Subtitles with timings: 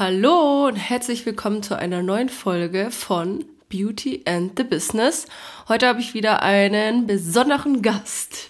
[0.00, 5.26] Hallo und herzlich willkommen zu einer neuen Folge von Beauty and the Business.
[5.68, 8.48] Heute habe ich wieder einen besonderen Gast,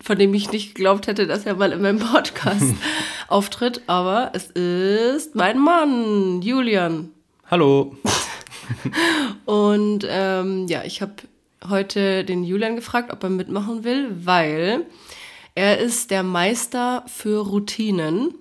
[0.00, 2.76] von dem ich nicht geglaubt hätte, dass er mal in meinem Podcast
[3.28, 7.10] auftritt, aber es ist mein Mann, Julian.
[7.50, 7.96] Hallo.
[9.46, 11.14] und ähm, ja, ich habe
[11.68, 14.86] heute den Julian gefragt, ob er mitmachen will, weil
[15.56, 18.32] er ist der Meister für Routinen.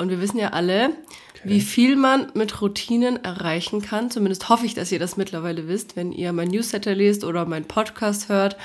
[0.00, 0.92] Und wir wissen ja alle,
[1.40, 1.48] okay.
[1.48, 4.10] wie viel man mit Routinen erreichen kann.
[4.10, 5.96] Zumindest hoffe ich, dass ihr das mittlerweile wisst.
[5.96, 8.56] Wenn ihr mein Newsletter lest oder meinen Podcast hört,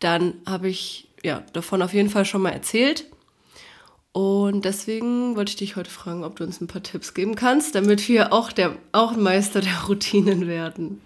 [0.00, 3.06] dann habe ich ja davon auf jeden Fall schon mal erzählt.
[4.12, 7.74] Und deswegen wollte ich dich heute fragen, ob du uns ein paar Tipps geben kannst,
[7.74, 11.00] damit wir auch, der, auch Meister der Routinen werden.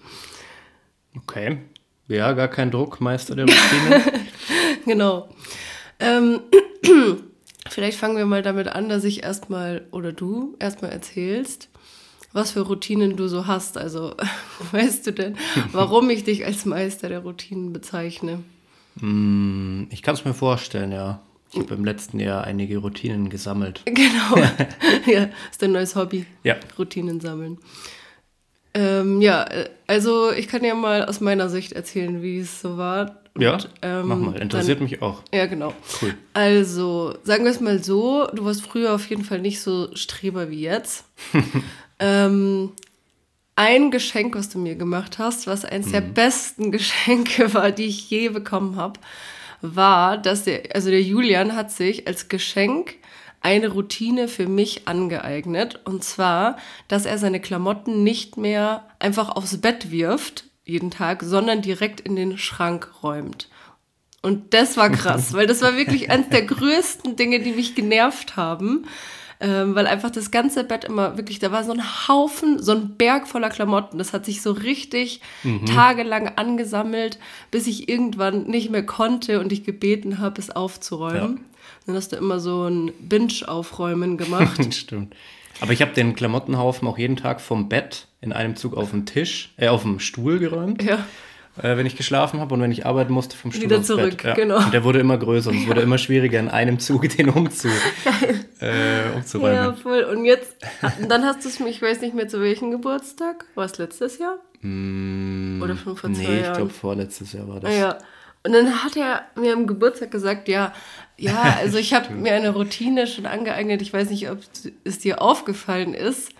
[1.16, 1.58] Okay.
[2.06, 4.02] Ja, gar kein Druck, Meister der Routinen.
[4.84, 5.28] genau.
[6.00, 6.40] Ähm,
[7.70, 11.68] vielleicht fangen wir mal damit an, dass ich erstmal oder du erstmal erzählst,
[12.32, 13.78] was für Routinen du so hast.
[13.78, 14.14] Also,
[14.72, 15.36] weißt du denn,
[15.72, 18.42] warum ich dich als Meister der Routinen bezeichne?
[19.00, 21.20] Mm, ich kann es mir vorstellen, ja.
[21.52, 23.82] Ich habe im letzten Jahr einige Routinen gesammelt.
[23.86, 24.36] Genau.
[25.06, 26.26] ja, ist dein neues Hobby.
[26.44, 26.56] Ja.
[26.78, 27.58] Routinen sammeln.
[28.74, 32.76] Ähm, ja, äh, also ich kann ja mal aus meiner Sicht erzählen, wie es so
[32.76, 33.22] war.
[33.38, 34.36] Und, ja, ähm, mach mal.
[34.36, 35.22] Interessiert dann, mich auch.
[35.32, 35.72] Ja, genau.
[36.02, 36.14] Cool.
[36.34, 40.50] Also, sagen wir es mal so, du warst früher auf jeden Fall nicht so Streber
[40.50, 41.04] wie jetzt.
[41.98, 42.72] ähm,
[43.56, 45.92] ein Geschenk, was du mir gemacht hast, was eines mhm.
[45.92, 49.00] der besten Geschenke war, die ich je bekommen habe,
[49.60, 52.94] war, dass der, also der Julian hat sich als Geschenk
[53.40, 55.80] eine Routine für mich angeeignet.
[55.84, 56.56] Und zwar,
[56.88, 62.16] dass er seine Klamotten nicht mehr einfach aufs Bett wirft, jeden Tag, sondern direkt in
[62.16, 63.48] den Schrank räumt.
[64.20, 68.36] Und das war krass, weil das war wirklich eines der größten Dinge, die mich genervt
[68.36, 68.86] haben.
[69.40, 72.96] Ähm, weil einfach das ganze Bett immer wirklich, da war so ein Haufen, so ein
[72.96, 73.96] Berg voller Klamotten.
[73.96, 75.64] Das hat sich so richtig mhm.
[75.64, 77.20] tagelang angesammelt,
[77.52, 81.36] bis ich irgendwann nicht mehr konnte und ich gebeten habe, es aufzuräumen.
[81.36, 81.42] Ja.
[81.86, 84.74] Dann hast du immer so ein Binge-Aufräumen gemacht.
[84.74, 85.14] Stimmt.
[85.60, 89.06] Aber ich habe den Klamottenhaufen auch jeden Tag vom Bett in einem Zug auf den
[89.06, 90.82] Tisch, äh, auf dem Stuhl geräumt.
[90.82, 91.04] Ja.
[91.60, 94.34] Äh, wenn ich geschlafen habe und wenn ich arbeiten musste, vom Stuhl Wieder zurück, ja.
[94.34, 94.58] genau.
[94.58, 97.68] Und der wurde immer größer und es wurde immer schwieriger, in einem Zug den umzu,
[98.60, 99.56] äh, umzuräumen.
[99.56, 100.04] Ja, voll.
[100.04, 100.54] Und jetzt,
[101.08, 103.44] dann hast du es mir, ich weiß nicht mehr zu welchem Geburtstag.
[103.56, 104.38] War es letztes Jahr?
[104.60, 106.34] Mm, Oder schon vor zwei nee, Jahren?
[106.34, 107.76] Nee, ich glaube vorletztes Jahr war das.
[107.76, 107.98] Ja.
[108.44, 110.72] Und dann hat er mir am Geburtstag gesagt, ja,
[111.18, 113.82] ja, also ich habe mir eine Routine schon angeeignet.
[113.82, 114.38] Ich weiß nicht, ob
[114.84, 116.30] es dir aufgefallen ist.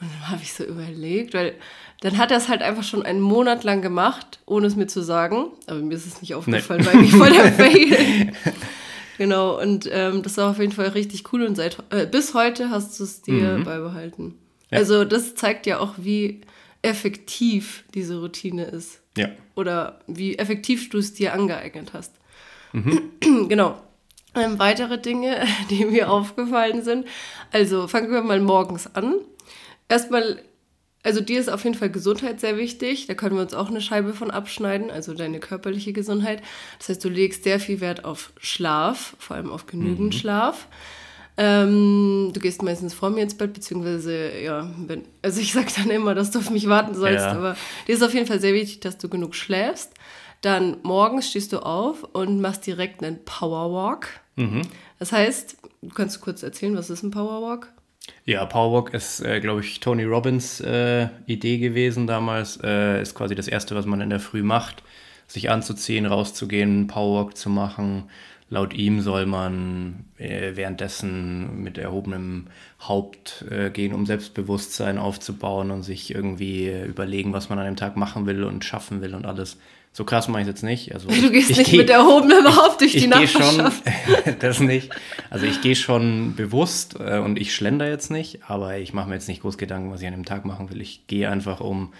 [0.00, 1.54] Und dann habe ich so überlegt, weil
[2.00, 5.02] dann hat er es halt einfach schon einen Monat lang gemacht, ohne es mir zu
[5.02, 5.46] sagen.
[5.66, 6.92] Aber mir ist es nicht aufgefallen, nee.
[6.92, 8.32] weil ich voll der Fail.
[9.18, 11.44] genau, und ähm, das war auf jeden Fall richtig cool.
[11.44, 13.64] Und seit äh, bis heute hast du es dir mhm.
[13.64, 14.34] beibehalten.
[14.70, 14.78] Ja.
[14.78, 16.40] Also das zeigt ja auch, wie
[16.82, 19.00] effektiv diese Routine ist.
[19.16, 19.28] Ja.
[19.54, 22.12] Oder wie effektiv du es dir angeeignet hast.
[22.72, 23.12] Mhm.
[23.48, 23.80] genau.
[24.34, 27.06] Ähm, weitere Dinge, die mir aufgefallen sind.
[27.52, 29.16] Also fangen wir mal morgens an.
[29.88, 30.42] Erstmal,
[31.02, 33.06] also dir ist auf jeden Fall Gesundheit sehr wichtig.
[33.06, 36.42] Da können wir uns auch eine Scheibe von abschneiden, also deine körperliche Gesundheit.
[36.78, 40.18] Das heißt, du legst sehr viel Wert auf Schlaf, vor allem auf genügend mhm.
[40.18, 40.68] Schlaf.
[41.36, 45.90] Ähm, du gehst meistens vor mir ins Bett, beziehungsweise, ja, wenn, also ich sag dann
[45.90, 47.32] immer, dass du auf mich warten sollst, ja.
[47.32, 47.56] aber
[47.88, 49.92] dir ist auf jeden Fall sehr wichtig, dass du genug schläfst.
[50.42, 54.08] Dann morgens stehst du auf und machst direkt einen Powerwalk.
[54.36, 54.62] Mhm.
[54.98, 57.72] Das heißt, du kannst kurz erzählen, was ist ein Powerwalk?
[58.24, 62.58] Ja, Powerwalk ist, äh, glaube ich, Tony Robbins äh, Idee gewesen damals.
[62.62, 64.82] Äh, ist quasi das Erste, was man in der Früh macht,
[65.26, 68.04] sich anzuziehen, rauszugehen, Powerwalk zu machen.
[68.50, 72.48] Laut ihm soll man äh, währenddessen mit erhobenem
[72.80, 77.76] Haupt äh, gehen, um Selbstbewusstsein aufzubauen und sich irgendwie äh, überlegen, was man an dem
[77.76, 79.58] Tag machen will und schaffen will und alles.
[79.94, 80.92] So krass mache ich jetzt nicht.
[80.92, 83.82] Also du gehst nicht geh, mit erhobenem Haupt durch die Nachbarschaft.
[84.24, 84.90] Schon, das nicht.
[85.30, 89.14] Also ich gehe schon bewusst äh, und ich schlender jetzt nicht, aber ich mache mir
[89.14, 90.82] jetzt nicht groß Gedanken, was ich an dem Tag machen will.
[90.82, 91.94] Ich gehe einfach um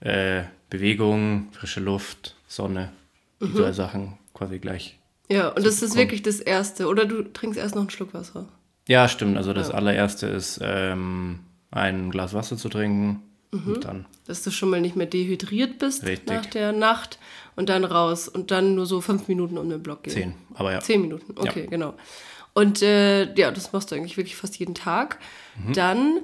[0.00, 2.92] äh, Bewegung, frische Luft, Sonne,
[3.40, 3.54] mhm.
[3.54, 4.96] drei Sachen quasi gleich
[5.32, 6.86] ja, und das ist wirklich das Erste.
[6.86, 8.48] Oder du trinkst erst noch einen Schluck Wasser.
[8.86, 9.38] Ja, stimmt.
[9.38, 9.74] Also das ja.
[9.74, 11.40] allererste ist, ähm,
[11.70, 13.22] ein Glas Wasser zu trinken.
[13.52, 13.80] Mhm.
[13.80, 14.06] Dann.
[14.26, 16.28] Dass du schon mal nicht mehr dehydriert bist Richtig.
[16.28, 17.18] nach der Nacht
[17.54, 20.12] und dann raus und dann nur so fünf Minuten um den Block gehen.
[20.12, 20.80] Zehn, aber ja.
[20.80, 21.70] Zehn Minuten, okay, ja.
[21.70, 21.94] genau.
[22.54, 25.18] Und äh, ja, das machst du eigentlich wirklich fast jeden Tag.
[25.56, 25.72] Mhm.
[25.74, 26.20] Dann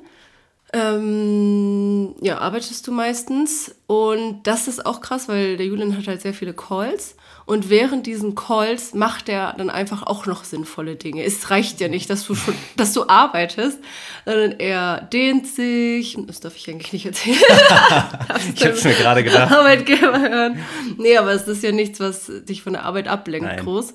[0.72, 6.20] ähm, ja, arbeitest du meistens und das ist auch krass, weil der Julian hat halt
[6.20, 7.16] sehr viele Calls
[7.48, 11.24] Und während diesen Calls macht er dann einfach auch noch sinnvolle Dinge.
[11.24, 13.78] Es reicht ja nicht, dass du schon, dass du arbeitest,
[14.26, 16.18] sondern er dehnt sich.
[16.26, 17.38] Das darf ich eigentlich nicht erzählen.
[18.54, 19.50] ich habe es mir gerade gedacht.
[19.50, 20.58] Arbeitgeber hören.
[20.98, 23.64] Nee, aber es ist ja nichts, was dich von der Arbeit ablenkt, Nein.
[23.64, 23.94] groß.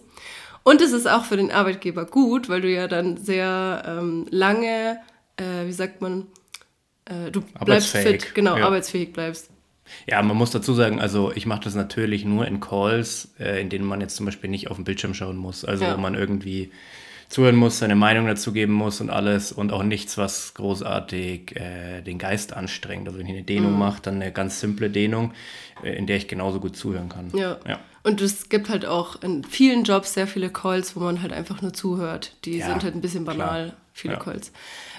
[0.64, 4.98] Und es ist auch für den Arbeitgeber gut, weil du ja dann sehr ähm, lange,
[5.38, 6.26] äh, wie sagt man,
[7.06, 8.66] äh, du bleibst fit, genau, ja.
[8.66, 9.53] arbeitsfähig bleibst.
[10.08, 13.70] Ja, man muss dazu sagen, also ich mache das natürlich nur in Calls, äh, in
[13.70, 15.66] denen man jetzt zum Beispiel nicht auf den Bildschirm schauen muss.
[15.66, 15.96] Also ja.
[15.96, 16.72] wo man irgendwie
[17.30, 22.02] zuhören muss, seine Meinung dazu geben muss und alles und auch nichts, was großartig äh,
[22.02, 23.08] den Geist anstrengt.
[23.08, 23.80] Also wenn ich eine Dehnung mhm.
[23.80, 25.34] mache, dann eine ganz simple Dehnung,
[25.84, 27.32] äh, in der ich genauso gut zuhören kann.
[27.34, 27.58] Ja.
[27.68, 27.80] ja.
[28.04, 31.62] Und es gibt halt auch in vielen Jobs sehr viele Calls, wo man halt einfach
[31.62, 32.36] nur zuhört.
[32.46, 33.78] Die ja, sind halt ein bisschen banal, klar.
[33.94, 34.20] viele ja.
[34.20, 34.52] Calls.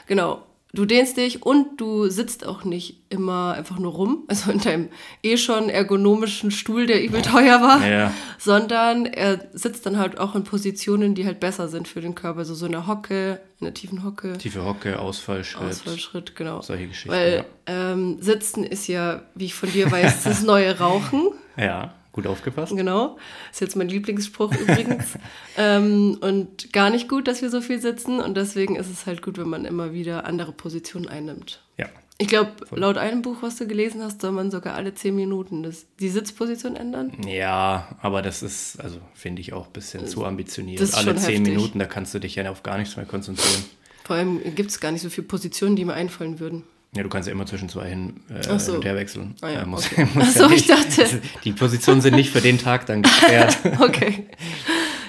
[0.07, 0.43] Genau
[0.75, 4.89] du dehnst dich und du sitzt auch nicht immer einfach nur rum, also in deinem
[5.23, 8.13] eh schon ergonomischen Stuhl, der übel teuer war, ja.
[8.39, 12.41] sondern er sitzt dann halt auch in Positionen, die halt besser sind für den Körper,
[12.41, 14.37] also so in der Hocke, in der tiefen Hocke.
[14.39, 15.71] Tiefe Hocke, Ausfallschritt.
[15.71, 16.61] Ausfallschritt, genau.
[16.61, 17.11] Solche Geschichten.
[17.11, 17.93] Weil ja.
[17.93, 21.31] ähm, Sitzen ist ja, wie ich von dir weiß, das neue Rauchen.
[21.57, 21.95] Ja.
[22.15, 22.77] Gut aufgepasst.
[22.77, 23.19] Genau.
[23.51, 25.19] Ist jetzt mein Lieblingsspruch übrigens.
[25.59, 28.21] ähm, und gar nicht gut, dass wir so viel sitzen.
[28.21, 31.61] Und deswegen ist es halt gut, wenn man immer wieder andere Positionen einnimmt.
[31.77, 31.87] Ja.
[32.19, 35.65] Ich glaube, laut einem Buch, was du gelesen hast, soll man sogar alle zehn Minuten
[35.65, 37.11] das, die Sitzposition ändern.
[37.27, 40.81] Ja, aber das ist, also finde ich auch ein bisschen zu ambitioniert.
[40.95, 41.57] alle zehn heftig.
[41.57, 43.65] Minuten, da kannst du dich ja auf gar nichts mehr konzentrieren.
[44.05, 46.63] Vor allem gibt es gar nicht so viele Positionen, die mir einfallen würden.
[46.97, 48.75] Ja, du kannst ja immer zwischen zwei hin, äh, so.
[48.75, 49.35] und her wechseln.
[49.41, 50.07] Ah, ja, äh, muss, okay.
[50.15, 51.21] muss Achso, ja ich dachte.
[51.45, 53.59] Die Positionen sind nicht für den Tag dann gesperrt.
[53.81, 54.27] okay.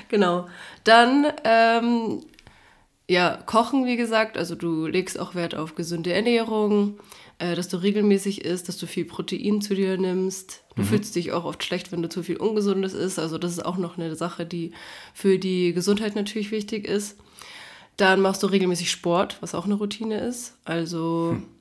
[0.09, 0.47] Genau.
[0.83, 2.21] Dann, ähm,
[3.07, 4.37] ja, Kochen, wie gesagt.
[4.37, 6.99] Also du legst auch Wert auf gesunde Ernährung,
[7.37, 10.63] äh, dass du regelmäßig isst, dass du viel Protein zu dir nimmst.
[10.75, 10.87] Du mhm.
[10.87, 13.19] fühlst dich auch oft schlecht, wenn du zu viel Ungesundes isst.
[13.19, 14.71] Also das ist auch noch eine Sache, die
[15.13, 17.17] für die Gesundheit natürlich wichtig ist.
[17.97, 20.57] Dann machst du regelmäßig Sport, was auch eine Routine ist.
[20.65, 21.54] Also hm.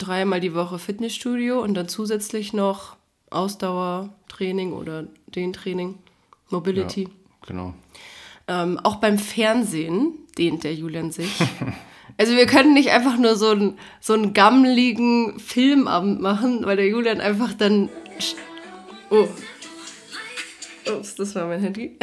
[0.00, 2.96] Dreimal die Woche Fitnessstudio und dann zusätzlich noch
[3.28, 5.98] Ausdauertraining oder Dehntraining,
[6.48, 7.02] Mobility.
[7.02, 7.08] Ja,
[7.46, 7.74] genau.
[8.48, 11.30] Ähm, auch beim Fernsehen dehnt der Julian sich.
[12.18, 16.86] Also wir können nicht einfach nur so einen so einen gammeligen Filmabend machen, weil der
[16.86, 17.88] Julian einfach dann...
[19.08, 19.26] Oh.
[20.92, 21.96] Ups, das war mein Handy.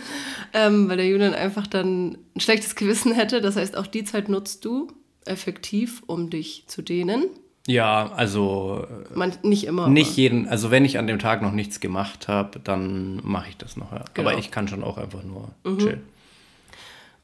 [0.52, 3.40] ähm, weil der Julian einfach dann ein schlechtes Gewissen hätte.
[3.40, 4.88] Das heißt, auch die Zeit nutzt du
[5.26, 7.24] effektiv, um dich zu dehnen?
[7.66, 9.88] Ja, also Man, nicht immer.
[9.88, 10.16] Nicht aber.
[10.16, 13.76] jeden, also wenn ich an dem Tag noch nichts gemacht habe, dann mache ich das
[13.76, 13.92] noch.
[13.92, 14.04] Ja.
[14.14, 14.30] Genau.
[14.30, 15.78] Aber ich kann schon auch einfach nur mhm.
[15.78, 16.02] chillen.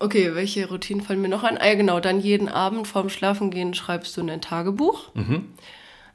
[0.01, 1.59] Okay, welche Routinen fallen mir noch ein?
[1.59, 5.13] Ah, ja, genau, dann jeden Abend vorm Schlafengehen schreibst du in ein Tagebuch.
[5.15, 5.47] Mhm.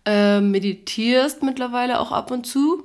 [0.05, 2.83] Äh, meditierst mittlerweile auch ab und zu.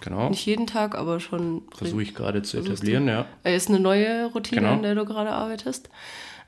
[0.00, 0.30] Genau.
[0.30, 1.62] Nicht jeden Tag, aber schon.
[1.74, 3.12] Versuche ich gerade zu etablieren, du?
[3.12, 3.26] ja.
[3.50, 4.74] Ist eine neue Routine, genau.
[4.74, 5.90] an der du gerade arbeitest.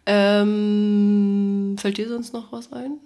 [0.06, 2.98] Ähm, fällt dir sonst noch was ein?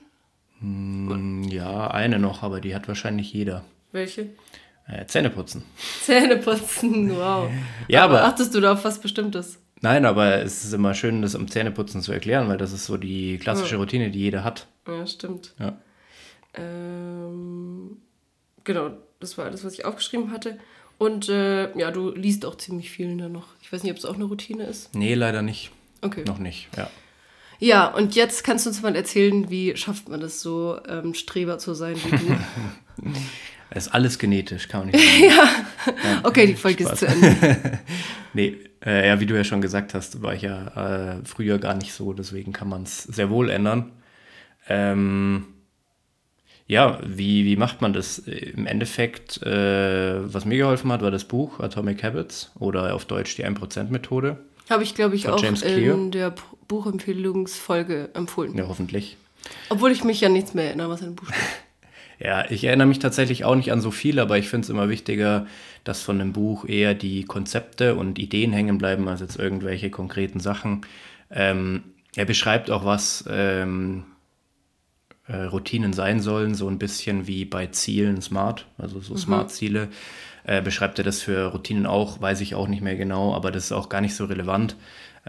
[0.61, 3.65] Hm, ja, eine noch, aber die hat wahrscheinlich jeder.
[3.93, 4.31] Welche?
[4.89, 5.65] Äh, Zähneputzen.
[6.03, 7.51] Zähneputzen, wow.
[7.89, 9.59] ja, aber, aber achtest du da auf was Bestimmtes?
[9.83, 12.97] Nein, aber es ist immer schön, das am Zähneputzen zu erklären, weil das ist so
[12.97, 13.77] die klassische.
[13.77, 14.67] Routine, die jeder hat.
[14.87, 15.55] Ja, stimmt.
[15.59, 15.77] Ja.
[16.55, 17.99] Ähm,
[18.65, 18.91] genau,
[19.21, 20.59] das war alles, was ich aufgeschrieben hatte.
[20.99, 23.49] Und äh, ja, du liest auch ziemlich viel da noch.
[23.61, 24.95] Ich weiß nicht, ob es auch eine Routine ist.
[24.95, 25.73] Nee, leider nicht.
[26.07, 26.25] Okay.
[26.27, 26.89] Noch nicht, ja.
[27.59, 31.59] Ja, und jetzt kannst du uns mal erzählen, wie schafft man das so, ähm, Streber
[31.59, 33.13] zu sein wie du?
[33.69, 35.25] Es ist alles genetisch, kann man nicht sagen.
[35.25, 35.93] ja.
[35.93, 36.21] ja.
[36.23, 36.93] okay, die Folge Spaß.
[36.93, 37.81] ist zu Ende.
[38.33, 41.75] nee, äh, ja, wie du ja schon gesagt hast, war ich ja äh, früher gar
[41.75, 43.91] nicht so, deswegen kann man es sehr wohl ändern.
[44.69, 45.47] Ähm,
[46.69, 48.19] ja, wie, wie macht man das?
[48.19, 53.37] Im Endeffekt, äh, was mir geholfen hat, war das Buch Atomic Habits oder auf Deutsch
[53.37, 54.39] die 1%-Methode.
[54.69, 56.35] Habe ich, glaube ich, auch in der
[56.69, 58.57] Buchempfehlungsfolge empfohlen.
[58.57, 59.17] Ja, hoffentlich.
[59.69, 61.39] Obwohl ich mich ja nichts mehr erinnere, was ein Buch steht.
[62.19, 64.89] ja, ich erinnere mich tatsächlich auch nicht an so viel, aber ich finde es immer
[64.89, 65.47] wichtiger,
[65.85, 70.41] dass von einem Buch eher die Konzepte und Ideen hängen bleiben, als jetzt irgendwelche konkreten
[70.41, 70.81] Sachen.
[71.31, 71.85] Ähm,
[72.17, 74.05] er beschreibt auch, was ähm,
[75.29, 79.19] äh, Routinen sein sollen, so ein bisschen wie bei Zielen Smart, also so mhm.
[79.19, 79.89] Smart-Ziele.
[80.47, 83.65] Äh, beschreibt er das für Routinen auch, weiß ich auch nicht mehr genau, aber das
[83.65, 84.77] ist auch gar nicht so relevant.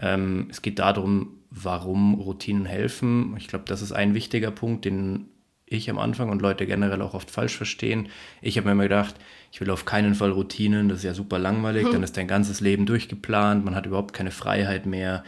[0.00, 3.34] Ähm, es geht darum, warum Routinen helfen.
[3.36, 5.28] Ich glaube, das ist ein wichtiger Punkt, den
[5.66, 8.10] ich am Anfang und Leute generell auch oft falsch verstehen.
[8.42, 9.16] Ich habe mir immer gedacht,
[9.50, 11.92] ich will auf keinen Fall Routinen, das ist ja super langweilig, hm.
[11.94, 15.24] dann ist dein ganzes Leben durchgeplant, man hat überhaupt keine Freiheit mehr.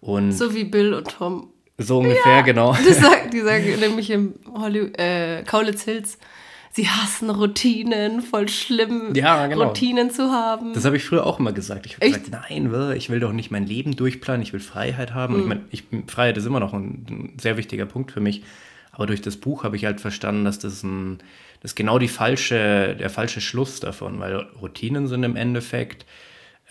[0.00, 1.50] Und so wie Bill und Tom.
[1.76, 2.74] So ungefähr, ja, genau.
[2.74, 6.18] Die sagen, die sagen nämlich im Hollywood, äh, Kaulitz Hills,
[6.76, 9.68] sie hassen Routinen, voll schlimm, Ja, genau.
[9.68, 10.74] Routinen zu haben.
[10.74, 11.86] Das habe ich früher auch immer gesagt.
[11.86, 15.34] Ich habe gesagt, nein, ich will doch nicht mein Leben durchplanen, ich will Freiheit haben.
[15.34, 18.44] Und ich meine, ich, Freiheit ist immer noch ein, ein sehr wichtiger Punkt für mich.
[18.92, 21.18] Aber durch das Buch habe ich halt verstanden, dass das ein,
[21.62, 26.04] das ist genau die falsche, der falsche Schluss davon, weil Routinen sind im Endeffekt,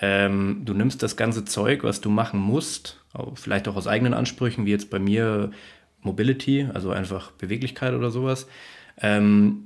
[0.02, 4.14] ähm, du nimmst das ganze Zeug, was du machen musst, auch vielleicht auch aus eigenen
[4.14, 5.50] Ansprüchen, wie jetzt bei mir
[6.02, 8.48] Mobility, also einfach Beweglichkeit oder sowas,
[9.02, 9.65] ähm,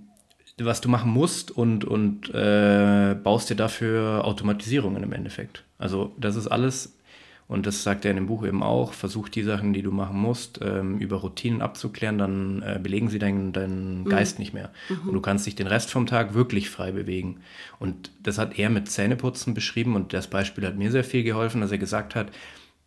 [0.65, 5.63] was du machen musst und, und äh, baust dir dafür Automatisierungen im Endeffekt.
[5.77, 6.95] Also das ist alles,
[7.47, 10.19] und das sagt er in dem Buch eben auch, versuch die Sachen, die du machen
[10.19, 14.71] musst, ähm, über Routinen abzuklären, dann äh, belegen sie deinen, deinen Geist nicht mehr.
[15.05, 17.37] Und du kannst dich den Rest vom Tag wirklich frei bewegen.
[17.79, 21.61] Und das hat er mit Zähneputzen beschrieben und das Beispiel hat mir sehr viel geholfen,
[21.61, 22.27] dass er gesagt hat,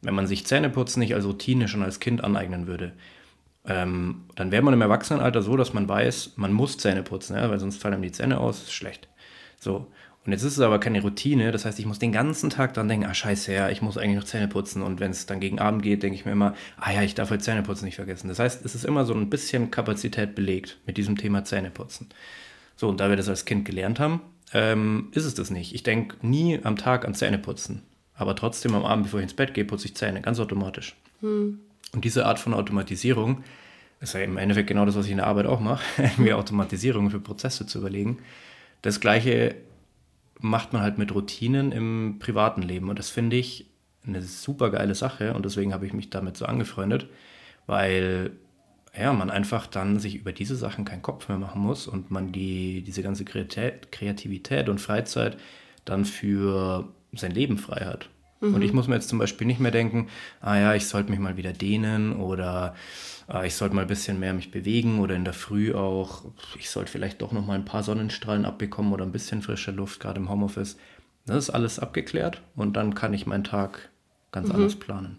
[0.03, 2.93] wenn man sich Zähneputzen nicht als Routine schon als Kind aneignen würde,
[3.65, 7.49] ähm, dann wäre man im Erwachsenenalter so, dass man weiß, man muss Zähne putzen, ja,
[7.49, 9.09] weil sonst fallen einem die Zähne aus, ist schlecht.
[9.59, 9.87] So.
[10.25, 12.87] Und jetzt ist es aber keine Routine, das heißt, ich muss den ganzen Tag dran
[12.89, 14.81] denken, ah scheiße, ja, ich muss eigentlich noch Zähne putzen.
[14.81, 17.31] Und wenn es dann gegen Abend geht, denke ich mir immer, ah ja, ich darf
[17.31, 18.29] halt Zähneputzen nicht vergessen.
[18.29, 22.09] Das heißt, es ist immer so ein bisschen Kapazität belegt mit diesem Thema Zähneputzen.
[22.77, 24.21] So, und da wir das als Kind gelernt haben,
[24.53, 25.75] ähm, ist es das nicht.
[25.75, 27.83] Ich denke nie am Tag an Zähneputzen.
[28.15, 30.97] Aber trotzdem am Abend, bevor ich ins Bett gehe, putze ich Zähne, ganz automatisch.
[31.93, 33.45] Und diese Art von Automatisierung
[34.01, 35.83] ist ja im Endeffekt genau das, was ich in der Arbeit auch mache,
[36.17, 38.19] mir Automatisierung für Prozesse zu überlegen.
[38.83, 39.55] Das gleiche
[40.41, 42.89] macht man halt mit Routinen im privaten Leben.
[42.89, 43.67] Und das finde ich
[44.05, 47.07] eine super geile Sache und deswegen habe ich mich damit so angefreundet,
[47.67, 48.33] weil
[48.97, 52.33] ja, man einfach dann sich über diese Sachen keinen Kopf mehr machen muss und man
[52.33, 55.39] die, diese ganze Kreativität, Kreativität und Freizeit
[55.85, 58.11] dann für sein Leben frei hat.
[58.43, 60.09] Und ich muss mir jetzt zum Beispiel nicht mehr denken,
[60.41, 62.75] ah ja, ich sollte mich mal wieder dehnen oder
[63.29, 66.25] ah, ich sollte mal ein bisschen mehr mich bewegen oder in der Früh auch,
[66.59, 70.01] ich sollte vielleicht doch noch mal ein paar Sonnenstrahlen abbekommen oder ein bisschen frische Luft,
[70.01, 70.77] gerade im Homeoffice.
[71.25, 73.91] Das ist alles abgeklärt und dann kann ich meinen Tag
[74.33, 75.19] ganz anders planen.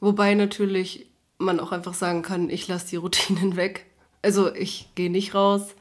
[0.00, 1.06] Wobei natürlich
[1.38, 3.86] man auch einfach sagen kann, ich lasse die Routinen weg.
[4.22, 5.74] Also ich gehe nicht raus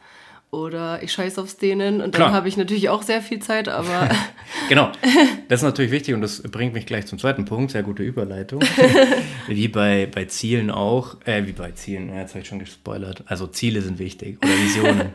[0.53, 2.27] oder ich scheiß aufs Dehnen und Klar.
[2.27, 4.09] dann habe ich natürlich auch sehr viel Zeit, aber
[4.69, 4.91] Genau,
[5.47, 8.61] das ist natürlich wichtig und das bringt mich gleich zum zweiten Punkt, sehr gute Überleitung.
[9.47, 13.23] wie bei, bei Zielen auch, äh, wie bei Zielen, ja, jetzt habe ich schon gespoilert,
[13.25, 15.09] also Ziele sind wichtig oder Visionen.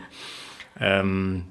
[0.80, 1.44] ähm,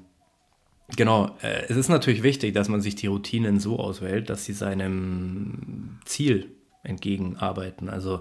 [0.96, 4.52] genau, äh, es ist natürlich wichtig, dass man sich die Routinen so auswählt, dass sie
[4.52, 6.50] seinem Ziel
[6.82, 7.88] entgegenarbeiten.
[7.88, 8.20] Also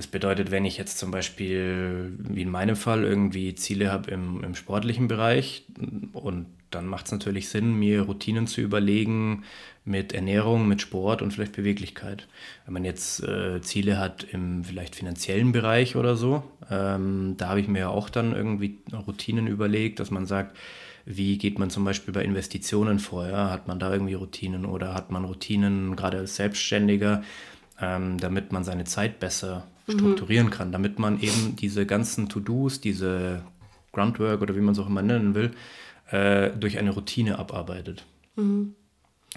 [0.00, 4.42] das bedeutet, wenn ich jetzt zum Beispiel, wie in meinem Fall, irgendwie Ziele habe im,
[4.42, 5.66] im sportlichen Bereich
[6.14, 9.44] und dann macht es natürlich Sinn, mir Routinen zu überlegen
[9.84, 12.28] mit Ernährung, mit Sport und vielleicht Beweglichkeit.
[12.64, 17.60] Wenn man jetzt äh, Ziele hat im vielleicht finanziellen Bereich oder so, ähm, da habe
[17.60, 20.56] ich mir auch dann irgendwie Routinen überlegt, dass man sagt,
[21.04, 23.28] wie geht man zum Beispiel bei Investitionen vor?
[23.28, 23.50] Ja?
[23.50, 27.22] Hat man da irgendwie Routinen oder hat man Routinen gerade als Selbstständiger,
[27.82, 33.42] ähm, damit man seine Zeit besser strukturieren kann, damit man eben diese ganzen To-Dos, diese
[33.92, 35.52] Groundwork oder wie man es auch immer nennen will,
[36.10, 38.04] äh, durch eine Routine abarbeitet.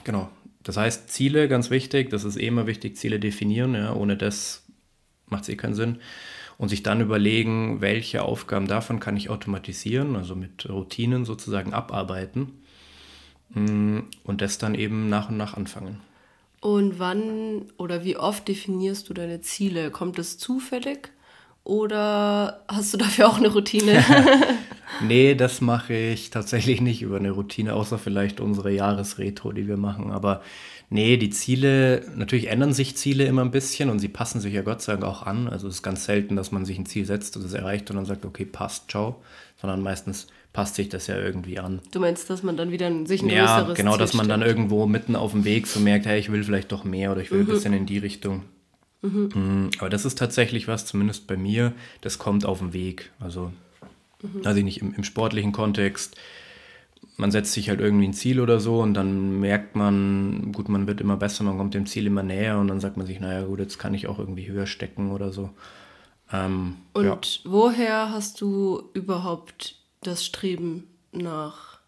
[0.04, 0.30] Genau.
[0.64, 4.64] Das heißt, Ziele, ganz wichtig, das ist eh immer wichtig, Ziele definieren, ja, ohne das
[5.28, 5.98] macht es eh keinen Sinn.
[6.58, 12.64] Und sich dann überlegen, welche Aufgaben davon kann ich automatisieren, also mit Routinen sozusagen abarbeiten
[13.54, 16.02] Mm, und das dann eben nach und nach anfangen.
[16.64, 19.92] Und wann oder wie oft definierst du deine Ziele?
[19.92, 21.12] Kommt es zufällig
[21.66, 24.04] oder hast du dafür auch eine Routine?
[25.02, 29.78] Nee, das mache ich tatsächlich nicht über eine Routine, außer vielleicht unsere Jahresretro, die wir
[29.78, 30.12] machen.
[30.12, 30.42] Aber
[30.90, 34.62] nee, die Ziele, natürlich ändern sich Ziele immer ein bisschen und sie passen sich ja
[34.62, 35.48] Gott sei Dank auch an.
[35.48, 37.98] Also es ist ganz selten, dass man sich ein Ziel setzt und es erreicht und
[37.98, 39.22] dann sagt, okay, passt, ciao.
[39.60, 41.82] Sondern meistens passt sich das ja irgendwie an.
[41.92, 44.30] du meinst, dass man dann wieder ein- sich ein Ja, größeres genau, Ziel dass man
[44.30, 47.22] dann irgendwo mitten auf dem Weg so merkt, hey, ich will vielleicht doch mehr oder
[47.22, 48.44] ich will ein bisschen in die Richtung.
[49.02, 49.72] Mhm.
[49.80, 53.12] Aber das ist tatsächlich was, zumindest bei mir, das kommt auf dem Weg.
[53.20, 53.52] Also,
[54.22, 56.16] weiß ich nicht, im, im sportlichen Kontext,
[57.18, 60.88] man setzt sich halt irgendwie ein Ziel oder so und dann merkt man, gut, man
[60.88, 63.44] wird immer besser, man kommt dem Ziel immer näher und dann sagt man sich, naja,
[63.46, 65.50] gut, jetzt kann ich auch irgendwie höher stecken oder so.
[66.32, 67.20] Ähm, Und ja.
[67.44, 69.76] woher hast du überhaupt
[70.08, 71.80] das Streben nach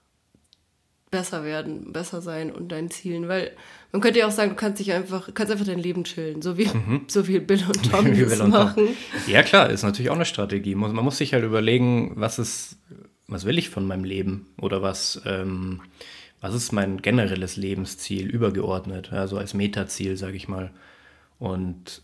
[1.12, 3.28] besser werden, besser sein und deinen Zielen?
[3.28, 3.52] Weil
[3.92, 6.58] man könnte ja auch sagen, du kannst dich einfach, kannst einfach dein Leben chillen, so
[6.58, 6.70] wie,
[7.08, 8.12] so wie Bill und Tom Mhm.
[8.18, 8.66] Wie Will und Tom.
[8.66, 8.88] machen.
[9.28, 10.76] Ja, klar, ist natürlich auch eine Strategie.
[10.76, 12.78] Man muss sich halt überlegen, was ist,
[13.28, 14.48] was will ich von meinem Leben?
[14.62, 15.82] Oder was, ähm,
[16.42, 19.14] was ist mein generelles Lebensziel übergeordnet?
[19.14, 20.72] Also als Metaziel, sage ich mal.
[21.40, 22.02] Und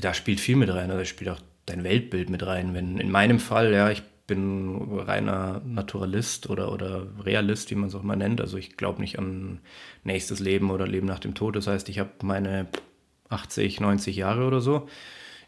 [0.00, 0.90] da spielt viel mit rein.
[0.90, 2.74] Also da spielt auch dein Weltbild mit rein.
[2.74, 7.94] Wenn in meinem Fall, ja, ich bin reiner Naturalist oder, oder Realist, wie man es
[7.94, 8.40] auch mal nennt.
[8.40, 9.60] Also ich glaube nicht an
[10.04, 11.56] nächstes Leben oder Leben nach dem Tod.
[11.56, 12.66] Das heißt, ich habe meine
[13.28, 14.88] 80, 90 Jahre oder so,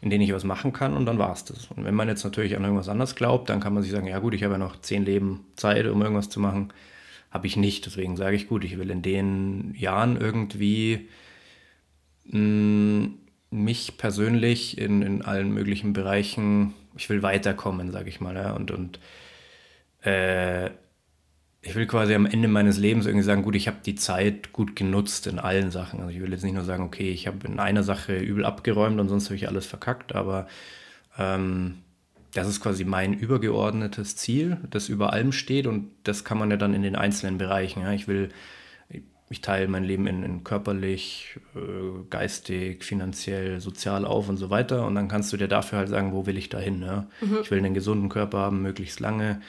[0.01, 1.67] in denen ich was machen kann und dann war es das.
[1.67, 4.19] Und wenn man jetzt natürlich an irgendwas anderes glaubt, dann kann man sich sagen, ja
[4.19, 6.71] gut, ich habe ja noch zehn Leben Zeit, um irgendwas zu machen.
[7.31, 7.85] Habe ich nicht.
[7.85, 11.09] Deswegen sage ich, gut, ich will in den Jahren irgendwie
[12.25, 13.19] mh, mm,
[13.51, 18.35] mich persönlich in, in allen möglichen Bereichen, ich will weiterkommen, sage ich mal.
[18.35, 18.99] Ja, und und
[20.03, 20.69] äh,
[21.61, 24.75] ich will quasi am Ende meines Lebens irgendwie sagen, gut, ich habe die Zeit gut
[24.75, 25.99] genutzt in allen Sachen.
[25.99, 28.99] Also ich will jetzt nicht nur sagen, okay, ich habe in einer Sache übel abgeräumt
[28.99, 30.47] und sonst habe ich alles verkackt, aber
[31.17, 31.79] ähm,
[32.33, 36.57] das ist quasi mein übergeordnetes Ziel, das über allem steht und das kann man ja
[36.57, 37.81] dann in den einzelnen Bereichen.
[37.81, 37.91] Ja.
[37.91, 38.29] Ich will,
[39.29, 44.85] ich teile mein Leben in, in körperlich, äh, geistig, finanziell, sozial auf und so weiter
[44.85, 46.81] und dann kannst du dir dafür halt sagen, wo will ich dahin.
[46.81, 47.07] Ja.
[47.21, 47.39] Mhm.
[47.41, 49.41] Ich will einen gesunden Körper haben, möglichst lange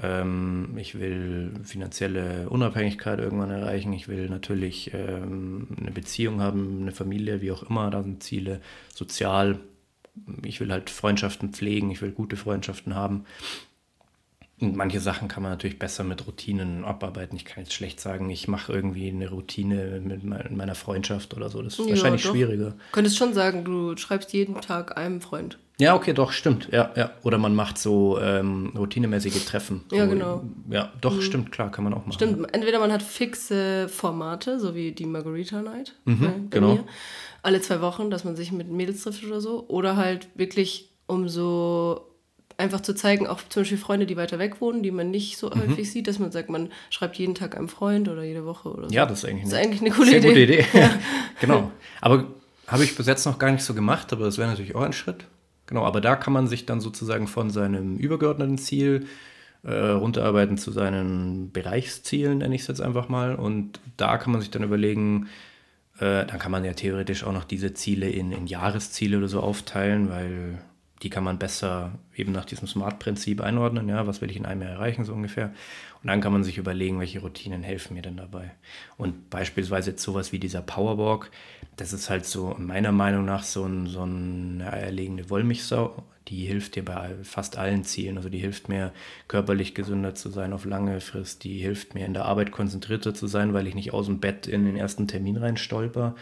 [0.00, 3.92] ähm, ich will finanzielle Unabhängigkeit irgendwann erreichen.
[3.92, 7.90] Ich will natürlich ähm, eine Beziehung haben, eine Familie, wie auch immer.
[7.90, 8.60] Da sind Ziele.
[8.94, 9.58] Sozial.
[10.44, 11.90] Ich will halt Freundschaften pflegen.
[11.90, 13.24] Ich will gute Freundschaften haben.
[14.60, 17.34] Und manche Sachen kann man natürlich besser mit Routinen abarbeiten.
[17.34, 21.62] Ich kann jetzt schlecht sagen, ich mache irgendwie eine Routine mit meiner Freundschaft oder so.
[21.62, 22.32] Das ist ja, wahrscheinlich doch.
[22.32, 22.70] schwieriger.
[22.70, 25.58] Du könntest schon sagen, du schreibst jeden Tag einem Freund.
[25.78, 26.68] Ja, okay, doch, stimmt.
[26.70, 27.12] Ja, ja.
[27.22, 29.80] Oder man macht so ähm, routinemäßige Treffen.
[29.90, 30.44] Ja, genau.
[30.68, 31.22] Ja, doch, mhm.
[31.22, 32.12] stimmt, klar, kann man auch machen.
[32.12, 35.94] Stimmt, entweder man hat fixe Formate, so wie die Margarita Night.
[36.04, 36.74] Mhm, äh, genau.
[36.74, 36.84] Mir,
[37.42, 39.66] alle zwei Wochen, dass man sich mit Mädels trifft oder so.
[39.68, 42.09] Oder halt wirklich, um so
[42.60, 45.50] einfach zu zeigen, auch zum Beispiel Freunde, die weiter weg wohnen, die man nicht so
[45.50, 45.60] mhm.
[45.60, 48.88] häufig sieht, dass man sagt, man schreibt jeden Tag einem Freund oder jede Woche oder
[48.88, 48.94] so.
[48.94, 50.28] Ja, das ist eigentlich, das ist eigentlich eine coole sehr Idee.
[50.28, 50.64] gute Idee.
[50.72, 50.90] Ja.
[51.40, 51.72] genau.
[52.00, 52.26] Aber
[52.68, 54.92] habe ich bis jetzt noch gar nicht so gemacht, aber das wäre natürlich auch ein
[54.92, 55.24] Schritt.
[55.66, 59.06] Genau, aber da kann man sich dann sozusagen von seinem übergeordneten Ziel
[59.62, 63.34] äh, runterarbeiten zu seinen Bereichszielen, nenne ich es jetzt einfach mal.
[63.34, 65.28] Und da kann man sich dann überlegen,
[65.98, 69.40] äh, dann kann man ja theoretisch auch noch diese Ziele in, in Jahresziele oder so
[69.40, 70.62] aufteilen, weil
[71.02, 73.88] die kann man besser eben nach diesem Smart-Prinzip einordnen.
[73.88, 75.52] Ja, was will ich in einem Jahr erreichen, so ungefähr.
[76.02, 78.50] Und dann kann man sich überlegen, welche Routinen helfen mir denn dabei.
[78.98, 81.30] Und beispielsweise jetzt sowas wie dieser Powerwalk,
[81.76, 86.02] das ist halt so meiner Meinung nach so, ein, so eine erlegene Wollmilchsau.
[86.28, 88.18] Die hilft dir bei fast allen Zielen.
[88.18, 88.92] Also die hilft mir,
[89.26, 91.44] körperlich gesünder zu sein auf lange Frist.
[91.44, 94.46] Die hilft mir, in der Arbeit konzentrierter zu sein, weil ich nicht aus dem Bett
[94.46, 96.14] in den ersten Termin rein stolper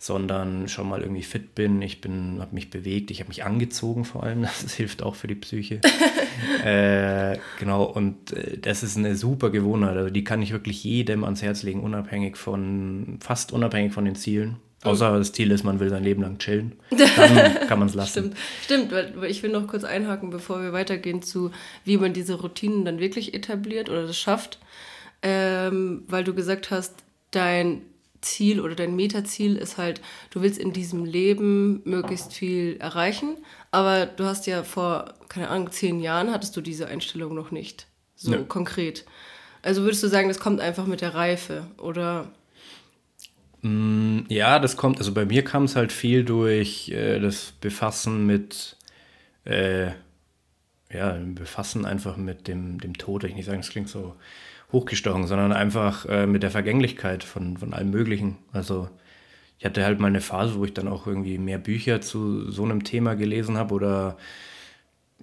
[0.00, 1.82] sondern schon mal irgendwie fit bin.
[1.82, 4.42] Ich bin, habe mich bewegt, ich habe mich angezogen vor allem.
[4.62, 5.80] Das hilft auch für die Psyche.
[6.64, 9.96] äh, genau, und äh, das ist eine super Gewohnheit.
[9.96, 14.14] Also die kann ich wirklich jedem ans Herz legen, unabhängig von, fast unabhängig von den
[14.14, 14.56] Zielen.
[14.84, 16.76] Außer das Ziel ist, man will sein Leben lang chillen.
[16.90, 18.32] Dann kann man es lassen.
[18.62, 21.50] Stimmt, Stimmt, weil ich will noch kurz einhaken, bevor wir weitergehen zu,
[21.84, 24.60] wie man diese Routinen dann wirklich etabliert oder das schafft.
[25.20, 26.94] Ähm, weil du gesagt hast,
[27.32, 27.82] dein
[28.20, 30.00] Ziel oder dein Metaziel ist halt,
[30.30, 33.36] du willst in diesem Leben möglichst viel erreichen,
[33.70, 37.86] aber du hast ja vor, keine Ahnung, zehn Jahren hattest du diese Einstellung noch nicht,
[38.16, 38.38] so ja.
[38.42, 39.04] konkret.
[39.62, 42.30] Also würdest du sagen, das kommt einfach mit der Reife, oder?
[43.62, 48.26] Mm, ja, das kommt, also bei mir kam es halt viel durch äh, das Befassen
[48.26, 48.76] mit,
[49.44, 49.88] äh,
[50.92, 53.24] ja, Befassen einfach mit dem, dem Tod.
[53.24, 54.14] Ich nicht sagen, das klingt so
[54.72, 58.36] hochgestochen, sondern einfach äh, mit der Vergänglichkeit von, von allem Möglichen.
[58.52, 58.88] Also
[59.58, 62.64] ich hatte halt mal eine Phase, wo ich dann auch irgendwie mehr Bücher zu so
[62.64, 64.16] einem Thema gelesen habe oder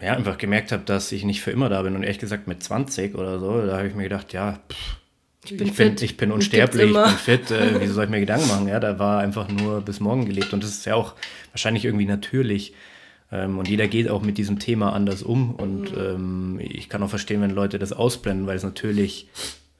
[0.01, 1.95] ja, einfach gemerkt habe, dass ich nicht für immer da bin.
[1.95, 4.97] Und ehrlich gesagt mit 20 oder so, da habe ich mir gedacht, ja, pff,
[5.45, 8.19] ich bin, ich bin, ich bin unsterblich, ich bin fit, äh, wieso soll ich mir
[8.19, 8.67] Gedanken machen?
[8.67, 11.13] Ja, da war einfach nur bis morgen gelebt und das ist ja auch
[11.51, 12.73] wahrscheinlich irgendwie natürlich.
[13.31, 15.55] Ähm, und jeder geht auch mit diesem Thema anders um.
[15.55, 15.97] Und mhm.
[15.97, 19.29] ähm, ich kann auch verstehen, wenn Leute das ausblenden, weil es natürlich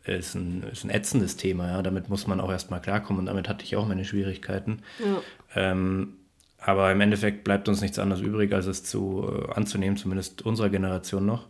[0.06, 1.68] ist ein, ist ein ätzendes Thema.
[1.68, 1.82] Ja?
[1.82, 3.22] Damit muss man auch erstmal klarkommen.
[3.22, 4.80] Und damit hatte ich auch meine Schwierigkeiten.
[5.00, 5.72] Ja.
[5.72, 6.14] Ähm,
[6.60, 10.70] aber im Endeffekt bleibt uns nichts anderes übrig, als es zu, äh, anzunehmen, zumindest unserer
[10.70, 11.48] Generation noch.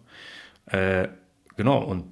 [0.66, 1.08] Äh,
[1.56, 2.04] genau, und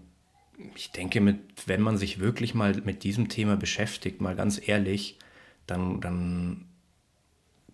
[0.76, 5.20] ich denke, mit, wenn man sich wirklich mal mit diesem Thema beschäftigt, mal ganz ehrlich,
[5.68, 6.66] dann, dann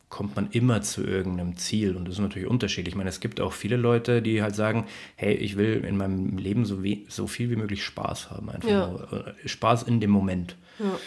[0.09, 2.93] kommt man immer zu irgendeinem Ziel und das ist natürlich unterschiedlich.
[2.93, 6.37] Ich meine, es gibt auch viele Leute, die halt sagen, hey, ich will in meinem
[6.37, 8.87] Leben so, so viel wie möglich Spaß haben, einfach ja.
[8.87, 10.55] nur, äh, Spaß in dem Moment.
[10.79, 10.97] Ja.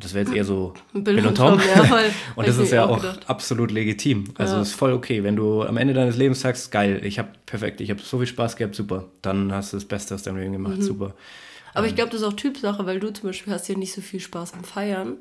[0.00, 1.60] Das wäre jetzt eher so Bill und Tom.
[1.60, 2.00] Ja,
[2.34, 3.28] und das ist ja auch, gedacht.
[3.28, 4.24] absolut legitim.
[4.34, 4.62] Also ja.
[4.62, 7.90] ist voll okay, wenn du am Ende deines Lebens sagst, geil, ich habe perfekt, ich
[7.90, 10.78] habe so viel Spaß gehabt, super, dann hast du das Beste aus deinem Leben gemacht,
[10.78, 10.82] mhm.
[10.82, 11.14] super.
[11.74, 13.92] Aber ähm, ich glaube, das ist auch Typsache, weil du zum Beispiel hast ja nicht
[13.92, 15.18] so viel Spaß am Feiern.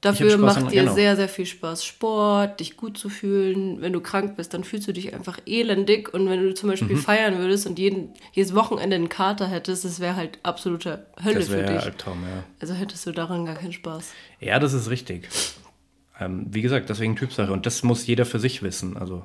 [0.00, 0.94] Dafür macht dir genau.
[0.94, 1.84] sehr, sehr viel Spaß.
[1.84, 3.82] Sport, dich gut zu fühlen.
[3.82, 6.14] Wenn du krank bist, dann fühlst du dich einfach elendig.
[6.14, 7.00] Und wenn du zum Beispiel mhm.
[7.00, 11.62] feiern würdest und jeden, jedes Wochenende einen Kater hättest, das wäre halt absolute Hölle für
[11.64, 11.82] dich.
[11.82, 12.44] Albtraum, ja.
[12.60, 14.12] Also hättest du daran gar keinen Spaß.
[14.40, 15.28] Ja, das ist richtig.
[16.18, 17.52] Ähm, wie gesagt, deswegen Typsache.
[17.52, 18.96] Und das muss jeder für sich wissen.
[18.96, 19.22] Also.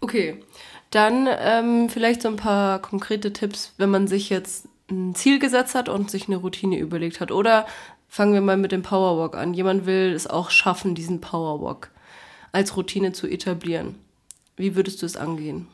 [0.00, 0.42] Okay,
[0.90, 5.74] dann ähm, vielleicht so ein paar konkrete Tipps, wenn man sich jetzt ein Ziel gesetzt
[5.74, 7.32] hat und sich eine Routine überlegt hat.
[7.32, 7.66] Oder
[8.08, 9.54] fangen wir mal mit dem Powerwalk an.
[9.54, 11.90] Jemand will es auch schaffen, diesen Powerwalk
[12.52, 13.96] als Routine zu etablieren.
[14.56, 15.68] Wie würdest du es angehen?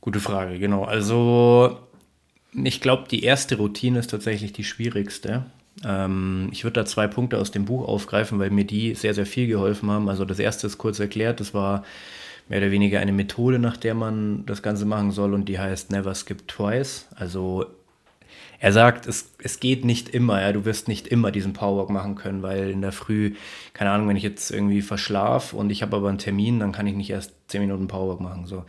[0.00, 0.84] Gute Frage, genau.
[0.84, 1.78] Also
[2.52, 5.44] ich glaube, die erste Routine ist tatsächlich die schwierigste.
[5.84, 9.26] Ähm, ich würde da zwei Punkte aus dem Buch aufgreifen, weil mir die sehr, sehr
[9.26, 10.08] viel geholfen haben.
[10.08, 11.84] Also das erste ist kurz erklärt, das war
[12.48, 15.90] mehr oder weniger eine Methode, nach der man das Ganze machen soll und die heißt
[15.90, 17.06] Never Skip Twice.
[17.14, 17.66] Also
[18.62, 22.14] er sagt, es, es geht nicht immer, ja, du wirst nicht immer diesen Powerwalk machen
[22.14, 23.34] können, weil in der Früh,
[23.72, 26.86] keine Ahnung, wenn ich jetzt irgendwie verschlafe und ich habe aber einen Termin, dann kann
[26.86, 28.44] ich nicht erst 10 Minuten Powerwalk machen.
[28.44, 28.66] So.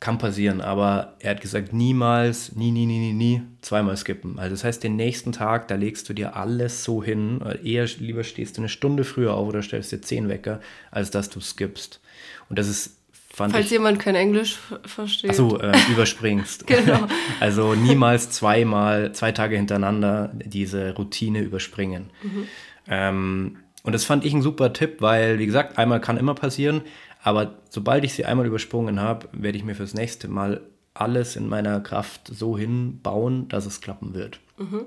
[0.00, 4.38] Kann passieren, aber er hat gesagt, niemals, nie, nie, nie, nie, nie, zweimal skippen.
[4.38, 8.22] Also das heißt, den nächsten Tag, da legst du dir alles so hin, eher lieber
[8.22, 12.02] stehst du eine Stunde früher auf oder stellst dir zehn Wecker, als dass du skippst.
[12.50, 12.98] Und das ist,
[13.36, 15.30] fand Falls ich, jemand kein Englisch versteht.
[15.30, 16.66] Achso, äh, überspringst.
[16.66, 17.06] genau.
[17.38, 22.08] Also niemals zweimal, zwei Tage hintereinander diese Routine überspringen.
[22.22, 22.48] Mhm.
[22.88, 26.80] Ähm, und das fand ich ein super Tipp, weil, wie gesagt, einmal kann immer passieren,
[27.22, 30.62] aber sobald ich sie einmal übersprungen habe, werde ich mir fürs nächste Mal
[30.94, 34.40] alles in meiner Kraft so hinbauen, dass es klappen wird.
[34.56, 34.86] Mhm.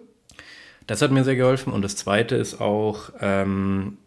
[0.87, 1.71] Das hat mir sehr geholfen.
[1.71, 3.99] Und das Zweite ist auch, ähm,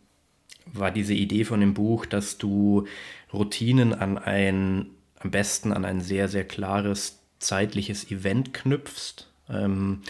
[0.72, 2.86] war diese Idee von dem Buch, dass du
[3.32, 4.86] Routinen an ein,
[5.18, 9.28] am besten an ein sehr, sehr klares zeitliches Event knüpfst.
[9.48, 10.02] Ähm,